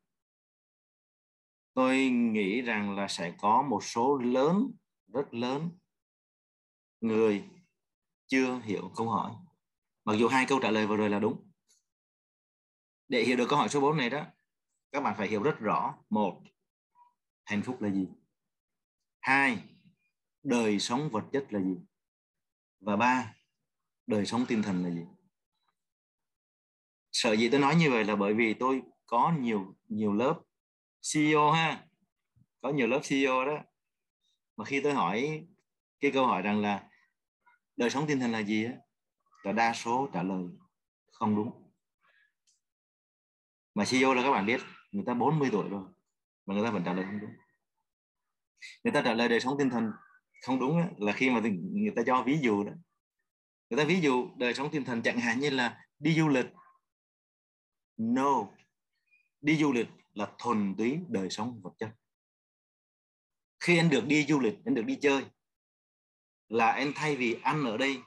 Tôi 1.74 2.10
nghĩ 2.10 2.62
rằng 2.62 2.96
là 2.96 3.08
sẽ 3.08 3.34
có 3.38 3.62
một 3.62 3.84
số 3.84 4.18
lớn, 4.18 4.72
rất 5.14 5.34
lớn 5.34 5.70
người 7.02 7.44
chưa 8.28 8.60
hiểu 8.60 8.92
câu 8.96 9.10
hỏi. 9.10 9.32
Mặc 10.06 10.14
dù 10.14 10.28
hai 10.28 10.46
câu 10.46 10.60
trả 10.60 10.72
lời 10.72 10.88
vừa 10.88 10.98
rồi 10.98 11.10
là 11.10 11.20
đúng. 11.20 11.52
Để 13.08 13.24
hiểu 13.24 13.38
được 13.38 13.46
câu 13.50 13.60
hỏi 13.60 13.70
số 13.70 13.82
4 13.82 13.98
này 13.98 14.10
đó, 14.10 14.26
các 14.92 15.04
bạn 15.04 15.16
phải 15.18 15.28
hiểu 15.28 15.44
rất 15.44 15.60
rõ. 15.60 15.96
Một, 16.10 16.42
hạnh 17.46 17.62
phúc 17.62 17.82
là 17.82 17.90
gì? 17.90 18.08
Hai 19.20 19.64
đời 20.44 20.80
sống 20.80 21.10
vật 21.10 21.24
chất 21.32 21.54
là 21.54 21.60
gì? 21.60 21.76
Và 22.80 22.96
ba, 22.96 23.36
đời 24.08 24.26
sống 24.26 24.46
tinh 24.48 24.62
thần 24.62 24.84
là 24.84 24.90
gì? 24.90 25.06
Sợ 27.12 27.36
gì 27.36 27.50
tôi 27.50 27.60
nói 27.60 27.76
như 27.76 27.92
vậy 27.92 28.06
là 28.06 28.16
bởi 28.16 28.34
vì 28.34 28.54
tôi 28.54 28.82
có 29.06 29.34
nhiều 29.40 29.76
nhiều 29.88 30.14
lớp 30.14 30.42
CEO 31.14 31.52
ha. 31.52 31.86
Có 32.62 32.70
nhiều 32.70 32.88
lớp 32.88 33.00
CEO 33.10 33.46
đó. 33.46 33.64
Mà 34.56 34.66
khi 34.66 34.82
tôi 34.82 34.94
hỏi 34.94 35.48
cái 36.00 36.12
câu 36.12 36.28
hỏi 36.28 36.42
rằng 36.42 36.62
là 36.62 36.90
đời 37.78 37.90
sống 37.90 38.08
tinh 38.08 38.20
thần 38.20 38.32
là 38.32 38.40
gì 38.40 38.66
á 38.66 38.74
là 39.44 39.52
đa 39.52 39.74
số 39.74 40.10
trả 40.14 40.24
lời 40.24 40.44
không 41.12 41.36
đúng. 41.36 41.72
Mà 43.76 43.84
CEO 43.86 44.14
là 44.14 44.24
các 44.24 44.32
bạn 44.32 44.46
biết, 44.46 44.62
người 44.92 45.04
ta 45.06 45.14
40 45.14 45.50
tuổi 45.52 45.70
rồi, 45.70 45.84
mà 46.46 46.56
người 46.56 46.64
ta 46.64 46.72
vẫn 46.72 46.84
trả 46.86 46.94
lời 46.94 47.06
không 47.06 47.20
đúng. 47.20 47.32
Người 48.84 48.94
ta 48.94 49.02
trả 49.02 49.14
lời 49.14 49.30
đời 49.30 49.40
sống 49.40 49.56
tinh 49.58 49.70
thần 49.70 49.92
không 50.42 50.60
đúng 50.60 50.82
đó, 50.82 50.88
là 50.98 51.14
khi 51.14 51.30
mà 51.30 51.42
người 51.72 51.92
ta 51.96 52.02
cho 52.06 52.24
ví 52.24 52.40
dụ 52.42 52.64
đó. 52.64 52.72
Người 53.70 53.78
ta 53.78 53.84
ví 53.84 54.02
dụ 54.02 54.30
đời 54.38 54.54
sống 54.54 54.72
tinh 54.72 54.84
thần 54.84 55.02
chẳng 55.02 55.20
hạn 55.20 55.40
như 55.40 55.50
là 55.50 55.86
đi 56.00 56.14
du 56.14 56.28
lịch. 56.28 56.46
No. 57.98 58.48
Đi 59.42 59.58
du 59.58 59.72
lịch 59.72 59.88
là 60.14 60.32
thuần 60.38 60.76
túy 60.78 61.00
đời 61.08 61.30
sống 61.30 61.62
vật 61.64 61.74
chất. 61.80 61.92
Khi 63.60 63.78
anh 63.78 63.90
được 63.90 64.06
đi 64.06 64.26
du 64.26 64.40
lịch 64.40 64.56
anh 64.66 64.76
được 64.76 64.86
đi 64.86 64.98
chơi 65.02 65.26
là 66.48 66.72
anh 66.72 66.92
thay 66.96 67.16
vì 67.16 67.40
ăn 67.42 67.66
ở 67.66 67.78
đây 67.78 67.98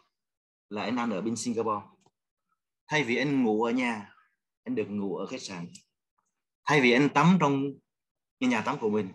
là 0.68 0.82
anh 0.82 0.96
ăn 0.96 1.10
ở 1.10 1.20
bên 1.20 1.36
Singapore. 1.36 1.86
Thay 2.86 3.04
vì 3.04 3.16
anh 3.16 3.42
ngủ 3.42 3.62
ở 3.62 3.72
nhà 3.72 4.14
anh 4.64 4.74
được 4.74 4.86
ngủ 4.90 5.16
ở 5.16 5.26
khách 5.26 5.42
sạn. 5.42 5.66
Thay 6.64 6.80
vì 6.80 6.92
anh 6.92 7.08
tắm 7.14 7.36
trong 7.40 7.62
cái 8.40 8.48
nhà 8.48 8.60
tắm 8.60 8.78
của 8.80 8.90
mình 8.90 9.08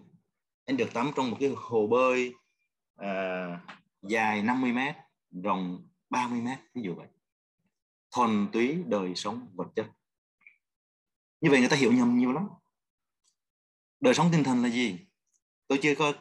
anh 0.66 0.78
được 0.78 0.94
tắm 0.94 1.12
trong 1.16 1.32
một 1.32 1.38
cái 1.40 1.54
hồ 1.56 1.88
bơi 1.88 2.34
uh, 3.02 3.60
dài 4.02 4.42
50 4.42 4.72
mét 4.72 4.96
rộng 5.44 5.88
30 6.10 6.42
mét 6.42 6.60
ví 6.74 6.82
dụ 6.82 6.96
vậy. 6.96 7.08
Thuần 8.12 8.48
túy 8.54 8.84
đời 8.88 9.16
sống 9.16 9.48
vật 9.54 9.68
chất. 9.76 9.88
Như 11.42 11.50
vậy 11.50 11.60
người 11.60 11.70
ta 11.70 11.76
hiểu 11.76 11.92
nhầm 11.92 12.18
nhiều 12.18 12.32
lắm. 12.32 12.48
Đời 14.00 14.14
sống 14.14 14.30
tinh 14.32 14.44
thần 14.44 14.64
là 14.64 14.70
gì? 14.70 15.00
Tôi 15.68 15.80
chưa 15.82 15.96
có 15.96 16.14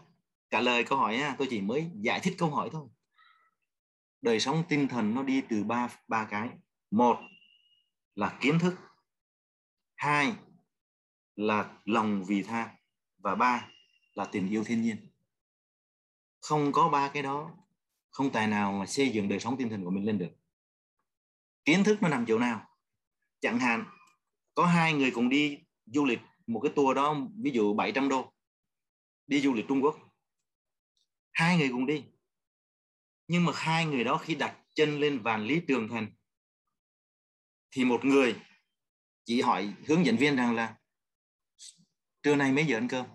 trả 0.51 0.61
lời 0.61 0.85
câu 0.85 0.99
hỏi 0.99 1.17
nha 1.17 1.35
tôi 1.39 1.47
chỉ 1.51 1.61
mới 1.61 1.91
giải 1.95 2.21
thích 2.21 2.35
câu 2.39 2.51
hỏi 2.51 2.69
thôi. 2.73 2.89
Đời 4.23 4.41
sống 4.41 4.65
tinh 4.69 4.89
thần 4.89 5.15
nó 5.15 5.23
đi 5.23 5.43
từ 5.49 5.65
ba 5.65 5.89
ba 6.09 6.25
cái. 6.31 6.51
Một 6.91 7.19
là 8.15 8.39
kiến 8.41 8.59
thức. 8.59 8.75
Hai 9.95 10.35
là 11.37 11.79
lòng 11.85 12.25
vị 12.25 12.43
tha. 12.43 12.75
Và 13.19 13.35
ba 13.35 13.69
là 14.15 14.25
tình 14.25 14.49
yêu 14.49 14.65
thiên 14.65 14.83
nhiên 14.83 15.16
không 16.47 16.73
có 16.73 16.89
ba 16.89 17.11
cái 17.15 17.23
đó. 17.23 17.57
Không 18.11 18.33
tài 18.33 18.47
nào 18.47 18.73
mà 18.73 18.87
xây 18.87 19.11
dựng 19.11 19.29
đời 19.29 19.41
sống 19.41 19.57
tinh 19.59 19.69
thần 19.71 19.85
của 19.85 19.91
mình 19.91 20.05
lên 20.05 20.19
được. 20.19 20.31
Kiến 21.65 21.85
thức 21.85 22.03
nó 22.03 22.09
nằm 22.09 22.25
chỗ 22.29 22.39
nào? 22.39 22.69
Chẳng 23.41 23.59
hạn, 23.59 23.85
có 24.55 24.67
hai 24.67 24.93
người 24.93 25.11
cùng 25.11 25.29
đi 25.29 25.59
du 25.87 26.05
lịch 26.05 26.19
một 26.47 26.61
cái 26.63 26.73
tour 26.77 26.97
đó, 26.97 27.17
ví 27.43 27.51
dụ 27.51 27.75
700 27.75 28.09
đô, 28.09 28.33
đi 29.27 29.41
du 29.41 29.55
lịch 29.55 29.65
Trung 29.69 29.83
Quốc. 29.83 29.97
Hai 31.33 31.59
người 31.59 31.69
cùng 31.69 31.87
đi. 31.87 32.05
Nhưng 33.29 33.45
mà 33.45 33.53
hai 33.55 33.87
người 33.87 34.05
đó 34.05 34.19
khi 34.19 34.35
đặt 34.35 34.59
chân 34.75 35.01
lên 35.01 35.23
vạn 35.23 35.45
lý 35.45 35.61
trường 35.69 35.89
thành, 35.89 36.13
thì 37.71 37.85
một 37.85 38.05
người 38.05 38.41
chỉ 39.25 39.43
hỏi 39.43 39.75
hướng 39.87 40.07
dẫn 40.07 40.17
viên 40.17 40.37
rằng 40.37 40.55
là, 40.55 40.77
trưa 42.23 42.37
nay 42.37 42.53
mấy 42.53 42.67
giờ 42.67 42.77
ăn 42.77 42.89
cơm? 42.89 43.07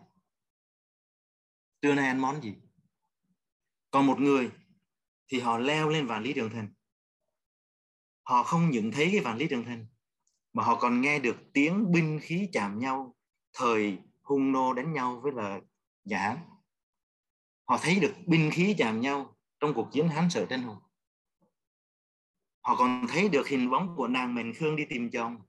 Trưa 1.81 1.95
nay 1.95 2.07
ăn 2.07 2.21
món 2.21 2.41
gì? 2.41 2.55
Còn 3.91 4.07
một 4.07 4.19
người 4.19 4.51
thì 5.27 5.39
họ 5.39 5.57
leo 5.57 5.89
lên 5.89 6.07
vạn 6.07 6.23
lý 6.23 6.33
trường 6.33 6.49
thành 6.49 6.73
họ 8.23 8.43
không 8.43 8.69
những 8.69 8.91
thấy 8.91 9.09
cái 9.11 9.21
vạn 9.21 9.37
lý 9.37 9.47
trường 9.47 9.65
thành 9.65 9.85
mà 10.53 10.63
họ 10.63 10.75
còn 10.75 11.01
nghe 11.01 11.19
được 11.19 11.35
tiếng 11.53 11.91
binh 11.91 12.19
khí 12.21 12.49
chạm 12.53 12.79
nhau, 12.79 13.15
thời 13.53 13.97
hung 14.21 14.51
nô 14.51 14.73
đánh 14.73 14.93
nhau 14.93 15.19
với 15.23 15.31
là 15.31 15.59
nhà 16.03 16.19
hán 16.19 16.37
họ 17.71 17.79
thấy 17.81 17.99
được 17.99 18.13
binh 18.25 18.51
khí 18.51 18.75
chạm 18.77 19.01
nhau 19.01 19.37
trong 19.59 19.73
cuộc 19.73 19.89
chiến 19.91 20.07
hán 20.07 20.29
sở 20.29 20.45
tranh 20.45 20.63
hùng. 20.63 20.77
Họ 22.61 22.75
còn 22.75 23.05
thấy 23.09 23.29
được 23.29 23.47
hình 23.47 23.69
bóng 23.69 23.95
của 23.95 24.07
nàng 24.07 24.35
mền 24.35 24.53
khương 24.53 24.75
đi 24.75 24.85
tìm 24.89 25.09
chồng 25.11 25.41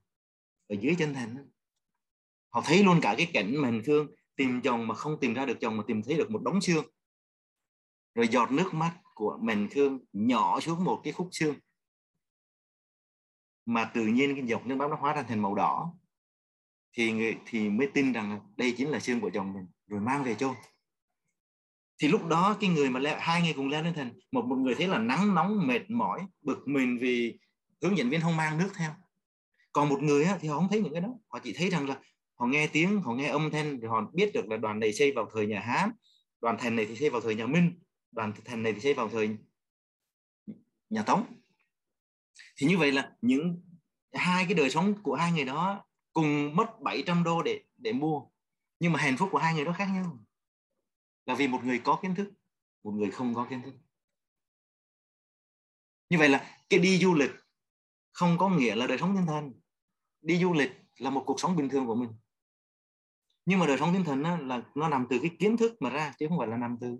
ở 0.67 0.75
dưới 0.81 0.95
chân 0.99 1.13
thành. 1.13 1.49
Họ 2.49 2.61
thấy 2.65 2.83
luôn 2.83 2.99
cả 3.01 3.15
cái 3.17 3.31
cảnh 3.33 3.61
mền 3.61 3.83
khương 3.83 4.07
tìm 4.35 4.61
chồng 4.61 4.87
mà 4.87 4.95
không 4.95 5.17
tìm 5.21 5.33
ra 5.33 5.45
được 5.45 5.57
chồng, 5.61 5.77
mà 5.77 5.83
tìm 5.87 6.01
thấy 6.03 6.17
được 6.17 6.31
một 6.31 6.41
đống 6.43 6.61
xương 6.61 6.85
rồi 8.15 8.27
giọt 8.27 8.51
nước 8.51 8.73
mắt 8.73 8.99
của 9.13 9.39
mền 9.41 9.67
thương 9.71 9.99
nhỏ 10.13 10.59
xuống 10.59 10.83
một 10.83 11.01
cái 11.03 11.13
khúc 11.13 11.29
xương. 11.31 11.55
Mà 13.65 13.85
tự 13.85 14.05
nhiên 14.05 14.35
cái 14.35 14.45
giọt 14.47 14.65
nước 14.65 14.75
mắt 14.75 14.89
nó 14.89 14.95
hóa 14.95 15.13
ra 15.13 15.23
thành 15.23 15.41
màu 15.41 15.55
đỏ. 15.55 15.93
Thì 16.93 17.11
người 17.11 17.37
thì 17.45 17.69
mới 17.69 17.87
tin 17.93 18.13
rằng 18.13 18.39
đây 18.57 18.73
chính 18.77 18.89
là 18.89 18.99
xương 18.99 19.21
của 19.21 19.29
chồng 19.33 19.53
mình 19.53 19.65
rồi 19.87 19.99
mang 19.99 20.23
về 20.23 20.35
chôn. 20.35 20.55
Thì 22.01 22.07
lúc 22.07 22.27
đó 22.27 22.57
cái 22.61 22.69
người 22.69 22.89
mà 22.89 22.99
leo, 22.99 23.17
hai 23.19 23.41
người 23.41 23.53
cùng 23.53 23.69
leo 23.69 23.83
lên 23.83 23.93
thành 23.93 24.13
một 24.31 24.45
một 24.45 24.55
người 24.55 24.75
thấy 24.75 24.87
là 24.87 24.99
nắng 24.99 25.35
nóng 25.35 25.67
mệt 25.67 25.89
mỏi 25.89 26.21
bực 26.41 26.67
mình 26.67 26.97
vì 27.01 27.39
hướng 27.81 27.97
dẫn 27.97 28.09
viên 28.09 28.21
không 28.21 28.37
mang 28.37 28.57
nước 28.57 28.69
theo. 28.77 28.91
Còn 29.73 29.89
một 29.89 30.01
người 30.01 30.23
á, 30.23 30.37
thì 30.41 30.47
họ 30.47 30.57
không 30.57 30.67
thấy 30.69 30.81
những 30.81 30.93
cái 30.93 31.01
đó. 31.01 31.09
Họ 31.27 31.39
chỉ 31.43 31.53
thấy 31.53 31.69
rằng 31.69 31.89
là 31.89 31.99
họ 32.39 32.45
nghe 32.45 32.67
tiếng 32.67 33.01
họ 33.01 33.13
nghe 33.13 33.27
âm 33.27 33.51
thanh 33.51 33.79
thì 33.81 33.87
họ 33.87 34.01
biết 34.13 34.31
được 34.33 34.47
là 34.47 34.57
đoàn 34.57 34.79
này 34.79 34.93
xây 34.93 35.11
vào 35.11 35.29
thời 35.33 35.47
nhà 35.47 35.59
hán 35.59 35.91
đoàn 36.41 36.57
thành 36.59 36.75
này 36.75 36.85
thì 36.85 36.95
xây 36.95 37.09
vào 37.09 37.21
thời 37.21 37.35
nhà 37.35 37.45
minh 37.45 37.79
đoàn 38.13 38.33
thành 38.45 38.63
này 38.63 38.73
thì 38.73 38.79
xây 38.79 38.93
vào 38.93 39.09
thời 39.09 39.37
nhà 40.89 41.03
tống. 41.03 41.25
Thì 42.57 42.67
như 42.67 42.77
vậy 42.77 42.91
là 42.91 43.15
những 43.21 43.63
hai 44.13 44.45
cái 44.45 44.53
đời 44.53 44.69
sống 44.69 45.03
của 45.03 45.15
hai 45.15 45.31
người 45.31 45.45
đó 45.45 45.85
cùng 46.13 46.55
mất 46.55 46.81
700 46.81 47.23
đô 47.23 47.43
để 47.43 47.63
để 47.77 47.93
mua. 47.93 48.21
Nhưng 48.79 48.93
mà 48.93 48.99
hạnh 48.99 49.17
phúc 49.17 49.29
của 49.31 49.37
hai 49.37 49.53
người 49.53 49.65
đó 49.65 49.73
khác 49.77 49.85
nhau. 49.85 50.19
Là 51.25 51.35
vì 51.35 51.47
một 51.47 51.63
người 51.63 51.81
có 51.83 51.99
kiến 52.01 52.15
thức, 52.15 52.31
một 52.83 52.91
người 52.91 53.11
không 53.11 53.35
có 53.35 53.47
kiến 53.49 53.61
thức. 53.61 53.73
Như 56.09 56.17
vậy 56.17 56.29
là 56.29 56.59
cái 56.69 56.79
đi 56.79 56.97
du 56.97 57.13
lịch 57.13 57.31
không 58.11 58.37
có 58.37 58.49
nghĩa 58.49 58.75
là 58.75 58.87
đời 58.87 58.97
sống 58.97 59.15
tinh 59.15 59.25
thần. 59.25 59.53
Đi 60.21 60.39
du 60.39 60.53
lịch 60.53 60.71
là 60.97 61.09
một 61.09 61.23
cuộc 61.25 61.39
sống 61.39 61.55
bình 61.55 61.69
thường 61.69 61.87
của 61.87 61.95
mình. 61.95 62.09
Nhưng 63.45 63.59
mà 63.59 63.67
đời 63.67 63.77
sống 63.77 63.93
tinh 63.93 64.03
thần 64.03 64.47
là 64.47 64.63
nó 64.75 64.89
nằm 64.89 65.07
từ 65.09 65.19
cái 65.21 65.31
kiến 65.39 65.57
thức 65.57 65.81
mà 65.81 65.89
ra, 65.89 66.13
chứ 66.19 66.25
không 66.29 66.37
phải 66.37 66.47
là 66.47 66.57
nằm 66.57 66.77
từ 66.81 66.97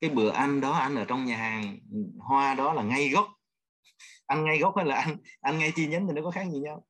cái 0.00 0.10
bữa 0.10 0.30
ăn 0.30 0.60
đó 0.60 0.72
ăn 0.72 0.94
ở 0.94 1.04
trong 1.04 1.24
nhà 1.24 1.36
hàng, 1.36 1.78
hoa 2.18 2.54
đó 2.54 2.72
là 2.72 2.82
ngay 2.82 3.08
gốc. 3.08 3.28
Ăn 4.26 4.44
ngay 4.44 4.58
gốc 4.58 4.76
hay 4.76 4.86
là 4.86 4.96
ăn 4.96 5.16
ăn 5.40 5.58
ngay 5.58 5.72
chi 5.76 5.86
nhánh 5.86 6.06
thì 6.06 6.12
nó 6.12 6.22
có 6.22 6.30
khác 6.30 6.46
gì 6.52 6.58
nhau. 6.58 6.86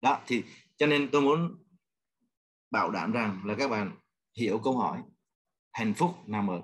Đó, 0.00 0.20
thì 0.26 0.44
cho 0.76 0.86
nên 0.86 1.10
tôi 1.10 1.22
muốn 1.22 1.64
bảo 2.70 2.90
đảm 2.90 3.12
rằng 3.12 3.42
là 3.44 3.54
các 3.58 3.68
bạn 3.68 3.96
hiểu 4.38 4.60
câu 4.64 4.78
hỏi. 4.78 5.02
Hạnh 5.72 5.94
phúc 5.94 6.14
nằm 6.26 6.50
ở 6.50 6.62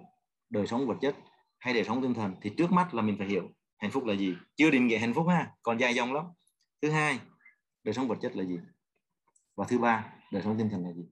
đời 0.51 0.67
sống 0.67 0.87
vật 0.87 0.97
chất 1.01 1.17
hay 1.59 1.75
đời 1.75 1.85
sống 1.85 2.03
tinh 2.03 2.15
thần 2.15 2.35
thì 2.43 2.51
trước 2.57 2.73
mắt 2.73 2.95
là 2.95 3.03
mình 3.03 3.17
phải 3.19 3.27
hiểu 3.27 3.51
hạnh 3.79 3.91
phúc 3.91 4.05
là 4.05 4.15
gì. 4.15 4.35
Chưa 4.57 4.71
định 4.71 4.87
nghĩa 4.87 4.99
hạnh 4.99 5.15
phúc 5.15 5.27
ha, 5.29 5.51
còn 5.63 5.79
dài 5.79 5.95
dòng 5.95 6.13
lắm. 6.13 6.25
Thứ 6.83 6.91
hai, 6.91 7.21
đời 7.85 7.95
sống 7.95 8.09
vật 8.09 8.19
chất 8.23 8.37
là 8.37 8.45
gì? 8.45 8.59
Và 9.57 9.65
thứ 9.69 9.79
ba, 9.79 10.13
đời 10.33 10.43
sống 10.43 10.59
tinh 10.59 10.71
thần 10.71 10.85
là 10.85 10.93
gì? 10.93 11.03